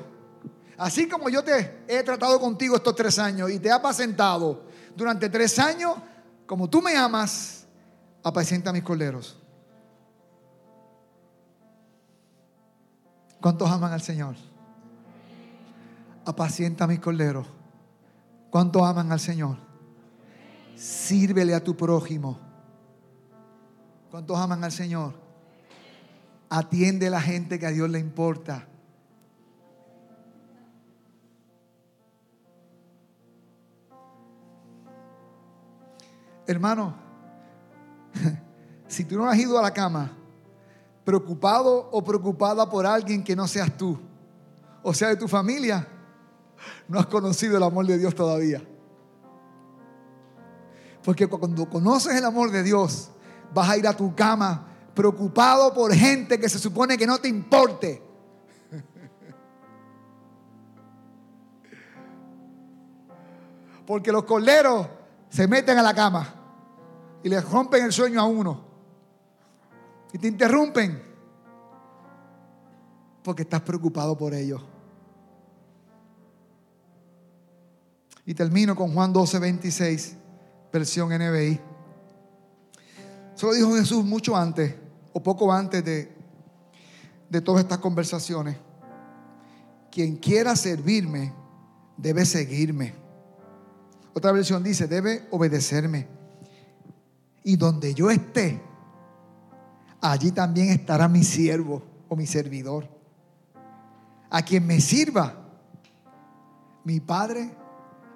Así 0.77 1.07
como 1.07 1.29
yo 1.29 1.43
te 1.43 1.83
he 1.87 2.01
tratado 2.01 2.39
contigo 2.39 2.75
estos 2.75 2.95
tres 2.95 3.19
años 3.19 3.51
y 3.51 3.59
te 3.59 3.67
he 3.67 3.71
apacentado 3.71 4.63
durante 4.95 5.29
tres 5.29 5.59
años, 5.59 5.93
como 6.47 6.67
tú 6.67 6.81
me 6.81 6.97
amas, 6.97 7.60
apacienta 8.23 8.71
mis 8.71 8.83
coleros. 8.83 9.37
¿Cuántos 13.41 13.69
aman 13.69 13.91
al 13.91 14.01
Señor? 14.01 14.35
Apacienta 16.25 16.85
mis 16.85 16.99
coleros. 16.99 17.47
¿Cuántos 18.51 18.83
aman 18.83 19.11
al 19.11 19.19
Señor? 19.19 19.57
Sírvele 20.75 21.55
a 21.55 21.63
tu 21.63 21.75
prójimo. 21.75 22.37
¿Cuántos 24.11 24.37
aman 24.37 24.63
al 24.63 24.71
Señor? 24.71 25.13
Atiende 26.49 27.07
a 27.07 27.11
la 27.11 27.21
gente 27.21 27.57
que 27.57 27.65
a 27.65 27.71
Dios 27.71 27.89
le 27.89 27.97
importa. 27.97 28.67
Hermano, 36.45 37.10
si 38.87 39.05
tú 39.05 39.17
no 39.17 39.29
has 39.29 39.37
ido 39.37 39.57
a 39.57 39.61
la 39.61 39.71
cama 39.71 40.11
preocupado 41.03 41.89
o 41.91 42.03
preocupada 42.03 42.69
por 42.69 42.85
alguien 42.85 43.23
que 43.23 43.35
no 43.35 43.47
seas 43.47 43.75
tú, 43.75 43.99
o 44.83 44.93
sea 44.93 45.09
de 45.09 45.15
tu 45.15 45.27
familia, 45.27 45.87
no 46.87 46.99
has 46.99 47.07
conocido 47.07 47.57
el 47.57 47.63
amor 47.63 47.85
de 47.85 47.97
Dios 47.97 48.13
todavía. 48.13 48.61
Porque 51.03 51.27
cuando 51.27 51.67
conoces 51.69 52.15
el 52.15 52.23
amor 52.25 52.51
de 52.51 52.63
Dios, 52.63 53.09
vas 53.53 53.69
a 53.69 53.77
ir 53.77 53.87
a 53.87 53.93
tu 53.95 54.15
cama 54.15 54.67
preocupado 54.93 55.73
por 55.73 55.93
gente 55.93 56.39
que 56.39 56.47
se 56.49 56.59
supone 56.59 56.97
que 56.97 57.07
no 57.07 57.17
te 57.17 57.27
importe. 57.27 58.03
Porque 63.85 64.11
los 64.11 64.23
coleros 64.25 64.87
se 65.29 65.47
meten 65.47 65.77
a 65.77 65.81
la 65.81 65.93
cama 65.93 66.40
y 67.23 67.29
le 67.29 67.41
rompen 67.41 67.85
el 67.85 67.91
sueño 67.91 68.19
a 68.19 68.25
uno 68.25 68.65
y 70.13 70.17
te 70.17 70.27
interrumpen. 70.27 71.09
porque 73.23 73.43
estás 73.43 73.61
preocupado 73.61 74.17
por 74.17 74.33
ellos. 74.33 74.59
Y 78.25 78.33
termino 78.33 78.75
con 78.75 78.91
Juan 78.95 79.13
12, 79.13 79.37
26, 79.37 80.15
versión 80.73 81.09
NBI. 81.09 81.59
Eso 83.35 83.53
dijo 83.53 83.75
Jesús 83.75 84.03
mucho 84.03 84.35
antes, 84.35 84.73
o 85.13 85.21
poco 85.21 85.53
antes 85.53 85.85
de, 85.85 86.11
de 87.29 87.41
todas 87.41 87.63
estas 87.63 87.77
conversaciones. 87.77 88.57
Quien 89.91 90.15
quiera 90.15 90.55
servirme, 90.55 91.31
debe 91.95 92.25
seguirme. 92.25 92.95
Otra 94.15 94.31
versión 94.31 94.63
dice, 94.63 94.87
debe 94.87 95.27
obedecerme. 95.29 96.07
Y 97.43 97.55
donde 97.55 97.93
yo 97.93 98.09
esté, 98.09 98.61
allí 99.99 100.31
también 100.31 100.69
estará 100.69 101.07
mi 101.07 101.23
siervo 101.23 101.83
o 102.07 102.15
mi 102.15 102.25
servidor. 102.25 102.87
A 104.29 104.41
quien 104.43 104.65
me 104.65 104.79
sirva, 104.79 105.33
mi 106.83 106.99
Padre 106.99 107.55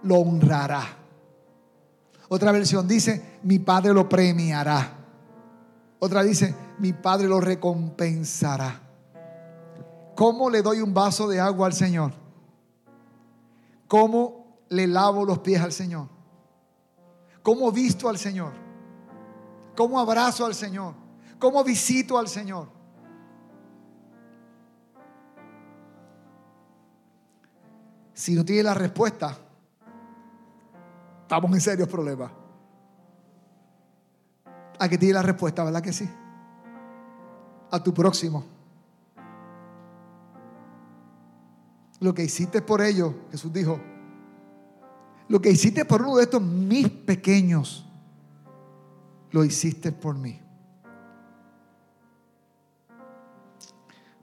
lo 0.03 0.15
honrará. 0.15 0.83
Otra 2.27 2.51
versión 2.51 2.87
dice, 2.87 3.39
mi 3.43 3.59
Padre 3.59 3.93
lo 3.93 4.09
premiará. 4.09 4.97
Otra 5.99 6.23
dice, 6.23 6.55
mi 6.79 6.93
Padre 6.93 7.27
lo 7.27 7.39
recompensará. 7.39 8.81
¿Cómo 10.15 10.49
le 10.49 10.61
doy 10.61 10.81
un 10.81 10.93
vaso 10.93 11.27
de 11.27 11.39
agua 11.39 11.67
al 11.67 11.73
Señor? 11.73 12.13
¿Cómo 13.87 14.59
le 14.69 14.87
lavo 14.87 15.25
los 15.25 15.39
pies 15.39 15.61
al 15.61 15.71
Señor? 15.71 16.07
¿Cómo 17.43 17.71
visto 17.71 18.09
al 18.09 18.17
Señor? 18.17 18.64
¿Cómo 19.75 19.99
abrazo 19.99 20.45
al 20.45 20.55
Señor? 20.55 20.93
¿Cómo 21.37 21.63
visito 21.63 22.17
al 22.17 22.27
Señor? 22.27 22.67
Si 28.13 28.33
no 28.33 28.45
tiene 28.45 28.63
la 28.63 28.73
respuesta, 28.73 29.37
estamos 31.23 31.51
en 31.51 31.61
serios 31.61 31.89
problemas. 31.89 32.31
A 34.79 34.87
que 34.87 34.97
tiene 34.97 35.13
la 35.13 35.21
respuesta, 35.21 35.63
¿verdad 35.63 35.81
que 35.81 35.91
sí? 35.91 36.09
A 37.71 37.83
tu 37.83 37.93
próximo. 37.93 38.43
Lo 41.99 42.13
que 42.13 42.23
hiciste 42.23 42.61
por 42.61 42.81
ellos, 42.81 43.13
Jesús 43.31 43.51
dijo, 43.51 43.79
lo 45.27 45.41
que 45.41 45.49
hiciste 45.49 45.85
por 45.85 46.01
uno 46.01 46.17
de 46.17 46.23
estos 46.23 46.41
mis 46.41 46.89
pequeños, 46.89 47.85
lo 49.31 49.43
hiciste 49.43 49.91
por 49.91 50.15
mí. 50.15 50.39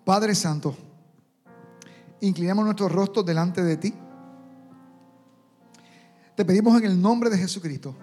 Padre 0.05 0.35
Santo, 0.35 0.75
inclinamos 2.21 2.65
nuestros 2.65 2.91
rostros 2.91 3.25
delante 3.25 3.63
de 3.63 3.77
ti. 3.77 3.95
Te 6.35 6.45
pedimos 6.45 6.77
en 6.79 6.87
el 6.87 7.01
nombre 7.01 7.31
de 7.31 7.39
Jesucristo 7.39 7.95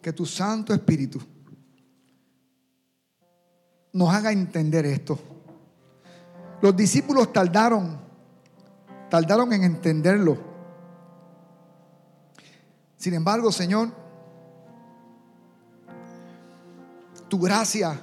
que 0.00 0.12
tu 0.12 0.24
Santo 0.24 0.72
Espíritu 0.72 1.20
nos 3.92 4.14
haga 4.14 4.32
entender 4.32 4.86
esto. 4.86 5.18
Los 6.60 6.76
discípulos 6.76 7.32
tardaron, 7.32 7.98
tardaron 9.10 9.52
en 9.52 9.64
entenderlo. 9.64 10.38
Sin 12.96 13.14
embargo, 13.14 13.52
Señor, 13.52 13.90
tu 17.28 17.38
gracia 17.38 18.00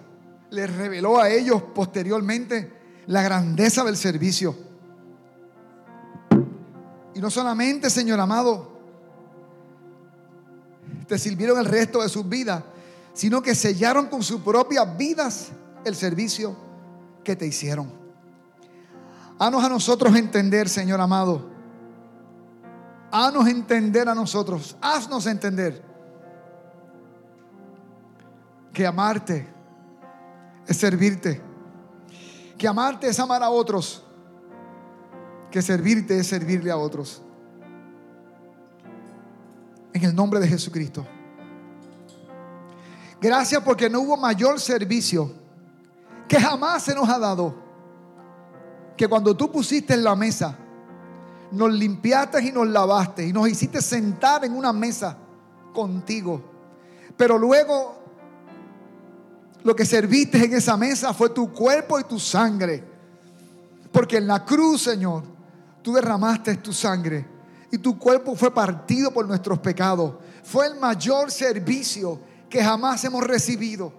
les 0.49 0.75
reveló 0.75 1.19
a 1.19 1.29
ellos 1.29 1.61
posteriormente 1.73 2.71
la 3.07 3.21
grandeza 3.21 3.83
del 3.83 3.97
servicio. 3.97 4.55
Y 7.13 7.19
no 7.19 7.29
solamente, 7.29 7.89
Señor 7.89 8.19
amado, 8.19 8.75
te 11.07 11.17
sirvieron 11.17 11.59
el 11.59 11.65
resto 11.65 12.01
de 12.01 12.09
sus 12.09 12.27
vidas, 12.27 12.63
sino 13.13 13.41
que 13.41 13.55
sellaron 13.55 14.07
con 14.07 14.23
sus 14.23 14.41
propias 14.41 14.97
vidas 14.97 15.49
el 15.85 15.95
servicio 15.95 16.55
que 17.23 17.35
te 17.35 17.45
hicieron. 17.45 17.91
Hanos 19.39 19.63
a 19.63 19.69
nosotros 19.69 20.15
entender, 20.15 20.69
Señor 20.69 21.01
amado. 21.01 21.49
Hanos 23.11 23.47
entender 23.47 24.09
a 24.09 24.15
nosotros. 24.15 24.75
Haznos 24.81 25.25
entender 25.25 25.94
que 28.75 28.85
amarte 28.85 29.47
es 30.67 30.77
servirte. 30.77 31.41
Que 32.57 32.67
amarte 32.67 33.07
es 33.07 33.19
amar 33.19 33.41
a 33.41 33.49
otros. 33.49 34.03
Que 35.49 35.61
servirte 35.61 36.19
es 36.19 36.27
servirle 36.27 36.69
a 36.69 36.77
otros. 36.77 37.23
En 39.93 40.03
el 40.03 40.13
nombre 40.13 40.41
de 40.41 40.47
Jesucristo. 40.47 41.07
Gracias 43.21 43.63
porque 43.63 43.89
no 43.89 44.01
hubo 44.01 44.17
mayor 44.17 44.59
servicio 44.59 45.31
que 46.27 46.38
jamás 46.38 46.83
se 46.83 46.93
nos 46.93 47.07
ha 47.07 47.17
dado. 47.17 47.55
Que 48.97 49.07
cuando 49.07 49.35
tú 49.38 49.49
pusiste 49.49 49.93
en 49.93 50.03
la 50.03 50.15
mesa, 50.15 50.57
nos 51.49 51.71
limpiaste 51.71 52.43
y 52.43 52.51
nos 52.51 52.67
lavaste 52.67 53.25
y 53.25 53.31
nos 53.31 53.47
hiciste 53.47 53.81
sentar 53.81 54.43
en 54.43 54.53
una 54.53 54.73
mesa 54.73 55.17
contigo. 55.73 56.41
Pero 57.15 57.38
luego 57.38 58.05
lo 59.65 59.75
que 59.75 59.84
serviste 59.84 60.45
en 60.45 60.54
esa 60.54 60.78
mesa 60.78 61.12
fue 61.12 61.32
tu 61.32 61.51
cuerpo 61.51 61.99
y 61.99 62.04
tu 62.04 62.19
sangre. 62.19 62.84
Porque 63.91 64.17
en 64.17 64.28
la 64.28 64.45
cruz, 64.45 64.84
Señor, 64.84 65.23
tú 65.82 65.91
derramaste 65.93 66.58
tu 66.58 66.71
sangre 66.71 67.25
y 67.71 67.80
tu 67.80 67.97
cuerpo 67.97 68.36
fue 68.36 68.54
partido 68.54 69.12
por 69.12 69.28
nuestros 69.28 69.58
pecados. 69.58 70.13
Fue 70.43 70.67
el 70.67 70.80
mayor 70.80 71.32
servicio 71.32 72.19
que 72.47 72.63
jamás 72.63 73.04
hemos 73.06 73.23
recibido. 73.23 73.91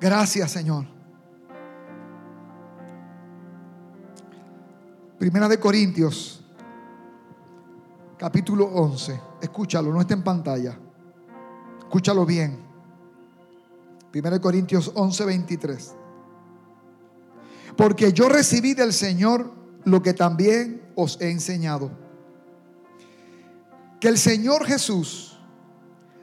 Gracias, 0.00 0.50
Señor. 0.50 0.86
Primera 5.18 5.48
de 5.48 5.60
Corintios 5.60 6.42
capítulo 8.16 8.64
11. 8.64 9.33
Escúchalo, 9.44 9.92
no 9.92 10.00
está 10.00 10.14
en 10.14 10.24
pantalla. 10.24 10.78
Escúchalo 11.80 12.24
bien. 12.24 12.58
1 14.14 14.40
Corintios 14.40 14.90
11, 14.94 15.24
23. 15.26 15.94
Porque 17.76 18.12
yo 18.14 18.30
recibí 18.30 18.72
del 18.72 18.94
Señor 18.94 19.52
lo 19.84 20.02
que 20.02 20.14
también 20.14 20.90
os 20.96 21.20
he 21.20 21.30
enseñado. 21.30 21.90
Que 24.00 24.08
el 24.08 24.16
Señor 24.16 24.64
Jesús, 24.64 25.38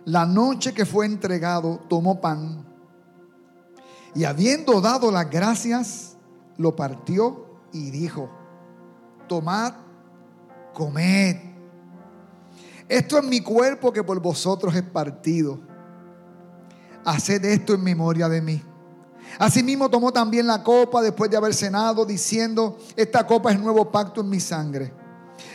la 0.06 0.26
noche 0.26 0.74
que 0.74 0.88
fue 0.88 1.06
entregado, 1.06 1.80
tomó 1.88 2.20
pan 2.22 2.66
y 4.16 4.24
habiendo 4.24 4.82
dado 4.82 5.12
las 5.12 5.30
gracias, 5.30 6.18
lo 6.58 6.76
partió 6.76 7.46
y 7.72 7.92
dijo, 7.92 8.32
tomad, 9.28 9.74
comed 10.74 11.51
esto 12.92 13.18
es 13.18 13.24
mi 13.24 13.40
cuerpo 13.40 13.94
que 13.94 14.04
por 14.04 14.20
vosotros 14.20 14.76
es 14.76 14.84
partido. 14.84 15.62
Haced 17.06 17.46
esto 17.46 17.74
en 17.74 17.82
memoria 17.82 18.28
de 18.28 18.42
mí. 18.42 18.62
Asimismo 19.40 19.90
tomó 19.90 20.12
también 20.12 20.46
la 20.46 20.62
copa 20.62 21.02
después 21.02 21.32
de 21.32 21.38
haber 21.38 21.54
cenado, 21.54 22.06
diciendo, 22.06 22.78
esta 22.98 23.26
copa 23.26 23.54
es 23.54 23.60
nuevo 23.62 23.90
pacto 23.90 24.20
en 24.20 24.30
mi 24.30 24.42
sangre. 24.42 24.94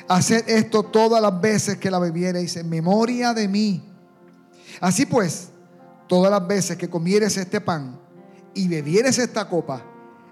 Haced 0.09 0.49
esto 0.49 0.83
todas 0.85 1.21
las 1.21 1.39
veces 1.39 1.77
que 1.77 1.91
la 1.91 1.99
bebiereis 1.99 2.57
en 2.57 2.71
memoria 2.71 3.35
de 3.35 3.49
mí. 3.49 3.87
Así 4.81 5.05
pues, 5.05 5.51
todas 6.07 6.31
las 6.31 6.47
veces 6.47 6.79
que 6.79 6.89
comieres 6.89 7.37
este 7.37 7.61
pan 7.61 8.01
y 8.55 8.67
bebieres 8.67 9.19
esta 9.19 9.47
copa, 9.47 9.85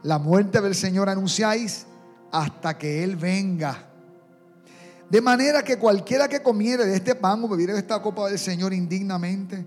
la 0.03 0.19
muerte 0.19 0.59
del 0.63 0.75
Señor 0.75 1.11
anunciáis 1.11 1.85
hasta 2.33 2.79
que 2.79 3.05
Él 3.05 3.17
venga. 3.17 3.91
De 5.15 5.21
manera 5.21 5.63
que 5.63 5.79
cualquiera 5.79 6.27
que 6.27 6.43
comiere 6.43 6.85
de 6.87 6.97
este 6.97 7.15
pan 7.15 7.45
o 7.45 7.49
bebiere 7.49 7.73
de 7.73 7.79
esta 7.79 8.03
copa 8.03 8.29
del 8.29 8.37
Señor 8.37 8.75
indignamente, 8.75 9.65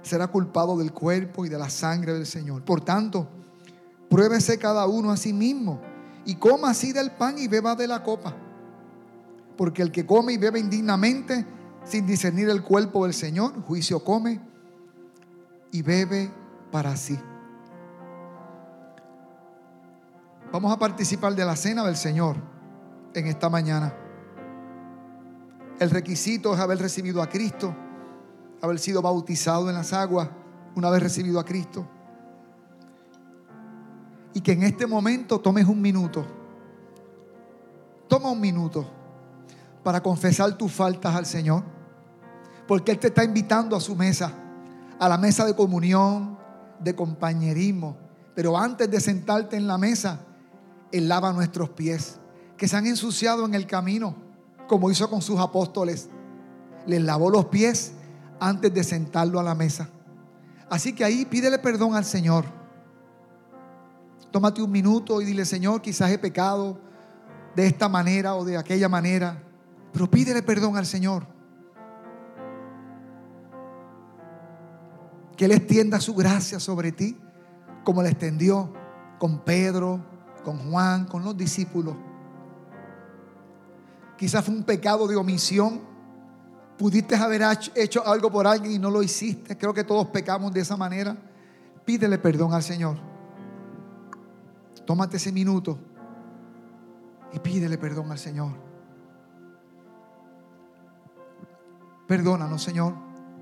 será 0.00 0.26
culpado 0.26 0.78
del 0.78 0.90
cuerpo 0.90 1.44
y 1.44 1.50
de 1.50 1.58
la 1.58 1.68
sangre 1.68 2.14
del 2.14 2.24
Señor. 2.24 2.64
Por 2.64 2.80
tanto, 2.80 3.28
pruébese 4.08 4.56
cada 4.56 4.86
uno 4.86 5.10
a 5.10 5.18
sí 5.18 5.34
mismo 5.34 5.82
y 6.24 6.36
coma 6.36 6.70
así 6.70 6.94
del 6.94 7.10
pan 7.10 7.36
y 7.36 7.46
beba 7.46 7.74
de 7.74 7.86
la 7.86 8.02
copa. 8.02 8.34
Porque 9.58 9.82
el 9.82 9.92
que 9.92 10.06
come 10.06 10.32
y 10.32 10.38
bebe 10.38 10.60
indignamente, 10.60 11.44
sin 11.84 12.06
discernir 12.06 12.48
el 12.48 12.62
cuerpo 12.62 13.04
del 13.04 13.12
Señor, 13.12 13.52
juicio 13.64 14.02
come 14.02 14.40
y 15.72 15.82
bebe 15.82 16.30
para 16.72 16.96
sí. 16.96 17.18
Vamos 20.50 20.72
a 20.72 20.78
participar 20.78 21.34
de 21.34 21.44
la 21.44 21.54
cena 21.54 21.84
del 21.84 21.96
Señor 21.96 22.36
en 23.12 23.26
esta 23.26 23.50
mañana. 23.50 24.05
El 25.78 25.90
requisito 25.90 26.54
es 26.54 26.60
haber 26.60 26.78
recibido 26.78 27.22
a 27.22 27.28
Cristo, 27.28 27.74
haber 28.62 28.78
sido 28.78 29.02
bautizado 29.02 29.68
en 29.68 29.74
las 29.74 29.92
aguas 29.92 30.28
una 30.74 30.88
vez 30.90 31.02
recibido 31.02 31.38
a 31.38 31.44
Cristo. 31.44 31.86
Y 34.32 34.40
que 34.40 34.52
en 34.52 34.62
este 34.62 34.86
momento 34.86 35.38
tomes 35.40 35.66
un 35.66 35.80
minuto. 35.80 36.24
Toma 38.08 38.30
un 38.30 38.40
minuto 38.40 38.86
para 39.82 40.02
confesar 40.02 40.56
tus 40.56 40.72
faltas 40.72 41.14
al 41.14 41.26
Señor. 41.26 41.62
Porque 42.66 42.92
Él 42.92 42.98
te 42.98 43.08
está 43.08 43.24
invitando 43.24 43.76
a 43.76 43.80
su 43.80 43.94
mesa, 43.94 44.32
a 44.98 45.08
la 45.08 45.18
mesa 45.18 45.44
de 45.44 45.54
comunión, 45.54 46.38
de 46.80 46.94
compañerismo. 46.94 47.96
Pero 48.34 48.56
antes 48.58 48.90
de 48.90 49.00
sentarte 49.00 49.56
en 49.56 49.66
la 49.66 49.78
mesa, 49.78 50.20
Él 50.90 51.08
lava 51.08 51.32
nuestros 51.32 51.70
pies, 51.70 52.18
que 52.56 52.66
se 52.66 52.76
han 52.76 52.86
ensuciado 52.86 53.44
en 53.46 53.54
el 53.54 53.66
camino, 53.66 54.25
como 54.66 54.90
hizo 54.90 55.08
con 55.08 55.22
sus 55.22 55.38
apóstoles. 55.40 56.08
Les 56.86 57.02
lavó 57.02 57.30
los 57.30 57.46
pies 57.46 57.92
antes 58.40 58.72
de 58.72 58.84
sentarlo 58.84 59.40
a 59.40 59.42
la 59.42 59.54
mesa. 59.54 59.88
Así 60.68 60.92
que 60.94 61.04
ahí 61.04 61.24
pídele 61.24 61.58
perdón 61.58 61.94
al 61.94 62.04
Señor. 62.04 62.44
Tómate 64.30 64.62
un 64.62 64.70
minuto 64.70 65.20
y 65.20 65.24
dile, 65.24 65.44
Señor, 65.44 65.80
quizás 65.80 66.10
he 66.10 66.18
pecado 66.18 66.78
de 67.54 67.66
esta 67.66 67.88
manera 67.88 68.34
o 68.34 68.44
de 68.44 68.56
aquella 68.56 68.88
manera, 68.88 69.42
pero 69.92 70.10
pídele 70.10 70.42
perdón 70.42 70.76
al 70.76 70.84
Señor. 70.84 71.26
Que 75.36 75.46
Él 75.46 75.52
extienda 75.52 76.00
su 76.00 76.14
gracia 76.14 76.60
sobre 76.60 76.92
ti, 76.92 77.16
como 77.84 78.02
la 78.02 78.10
extendió 78.10 78.72
con 79.18 79.40
Pedro, 79.40 80.04
con 80.44 80.70
Juan, 80.70 81.06
con 81.06 81.24
los 81.24 81.36
discípulos. 81.36 81.96
Quizás 84.16 84.44
fue 84.44 84.54
un 84.54 84.62
pecado 84.62 85.06
de 85.06 85.16
omisión. 85.16 85.80
Pudiste 86.78 87.16
haber 87.16 87.42
hecho 87.74 88.06
algo 88.06 88.30
por 88.30 88.46
alguien 88.46 88.72
y 88.72 88.78
no 88.78 88.90
lo 88.90 89.02
hiciste. 89.02 89.56
Creo 89.56 89.72
que 89.72 89.84
todos 89.84 90.08
pecamos 90.08 90.52
de 90.52 90.60
esa 90.60 90.76
manera. 90.76 91.16
Pídele 91.84 92.18
perdón 92.18 92.52
al 92.52 92.62
Señor. 92.62 92.96
Tómate 94.84 95.16
ese 95.16 95.32
minuto 95.32 95.78
y 97.32 97.38
pídele 97.38 97.76
perdón 97.76 98.10
al 98.10 98.18
Señor. 98.18 98.52
Perdónanos, 102.06 102.62
Señor. 102.62 102.94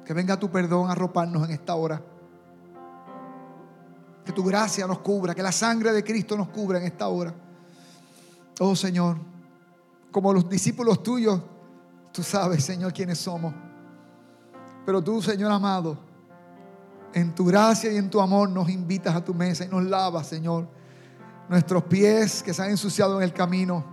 Que 0.05 0.15
venga 0.15 0.39
tu 0.39 0.51
perdón 0.51 0.89
a 0.89 0.93
arroparnos 0.93 1.45
en 1.45 1.55
esta 1.55 1.75
hora. 1.75 2.01
Que 4.25 4.33
tu 4.33 4.43
gracia 4.43 4.87
nos 4.87 5.01
cubra, 5.01 5.35
que 5.35 5.43
la 5.43 5.53
sangre 5.53 5.93
de 5.93 6.03
Cristo 6.03 6.37
nos 6.37 6.49
cubra 6.49 6.79
en 6.79 6.85
esta 6.85 7.09
hora. 7.09 7.35
Oh 8.61 8.75
Señor, 8.75 9.19
como 10.15 10.33
los 10.33 10.49
discípulos 10.49 11.03
tuyos, 11.03 11.41
tú 12.13 12.23
sabes, 12.23 12.65
Señor, 12.65 12.93
quiénes 12.93 13.19
somos. 13.19 13.53
Pero 14.87 15.03
tú, 15.03 15.21
Señor 15.21 15.51
amado, 15.51 15.99
en 17.13 17.35
tu 17.35 17.45
gracia 17.45 17.93
y 17.93 17.97
en 17.97 18.09
tu 18.09 18.21
amor 18.21 18.49
nos 18.49 18.69
invitas 18.69 19.13
a 19.17 19.25
tu 19.25 19.35
mesa 19.35 19.65
y 19.65 19.69
nos 19.69 19.83
lavas, 19.83 20.29
Señor, 20.29 20.69
nuestros 21.49 21.83
pies 21.83 22.45
que 22.45 22.55
se 22.55 22.63
han 22.63 22.71
ensuciado 22.71 23.17
en 23.17 23.25
el 23.25 23.33
camino. 23.33 23.85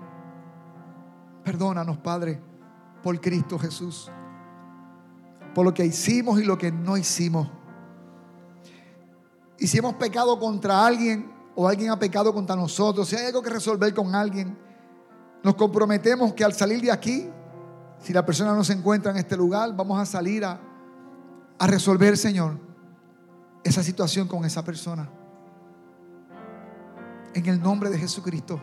Perdónanos, 1.44 1.98
Padre, 1.98 2.40
por 3.02 3.20
Cristo 3.20 3.58
Jesús, 3.58 4.12
por 5.56 5.66
lo 5.66 5.74
que 5.74 5.88
hicimos 5.88 6.40
y 6.40 6.44
lo 6.44 6.56
que 6.56 6.72
no 6.72 6.98
hicimos. 6.98 7.50
Y 9.58 9.66
si 9.66 9.80
hemos 9.80 9.96
pecado 9.96 10.40
contra 10.40 10.86
alguien 10.86 11.34
o 11.56 11.68
alguien 11.68 11.90
ha 11.90 11.98
pecado 11.98 12.32
contra 12.32 12.56
nosotros, 12.56 13.10
si 13.10 13.16
hay 13.16 13.26
algo 13.26 13.42
que 13.42 13.50
resolver 13.50 13.92
con 13.96 14.14
alguien, 14.14 14.56
nos 15.44 15.56
comprometemos 15.56 16.34
que 16.34 16.44
al 16.44 16.54
salir 16.54 16.82
de 16.82 16.92
aquí, 16.92 17.30
si 18.00 18.14
la 18.14 18.26
persona 18.26 18.54
no 18.54 18.64
se 18.64 18.74
encuentra 18.74 19.12
en 19.12 19.18
este 19.18 19.36
lugar, 19.36 19.76
vamos 19.76 20.00
a 20.00 20.06
salir 20.06 20.46
a, 20.46 20.60
a 21.58 21.68
resolver, 21.68 22.18
Señor, 22.18 22.58
esa 23.64 23.84
situación 23.84 24.28
con 24.28 24.46
esa 24.46 24.64
persona. 24.64 25.10
En 27.34 27.46
el 27.46 27.62
nombre 27.62 27.90
de 27.90 27.98
Jesucristo. 27.98 28.62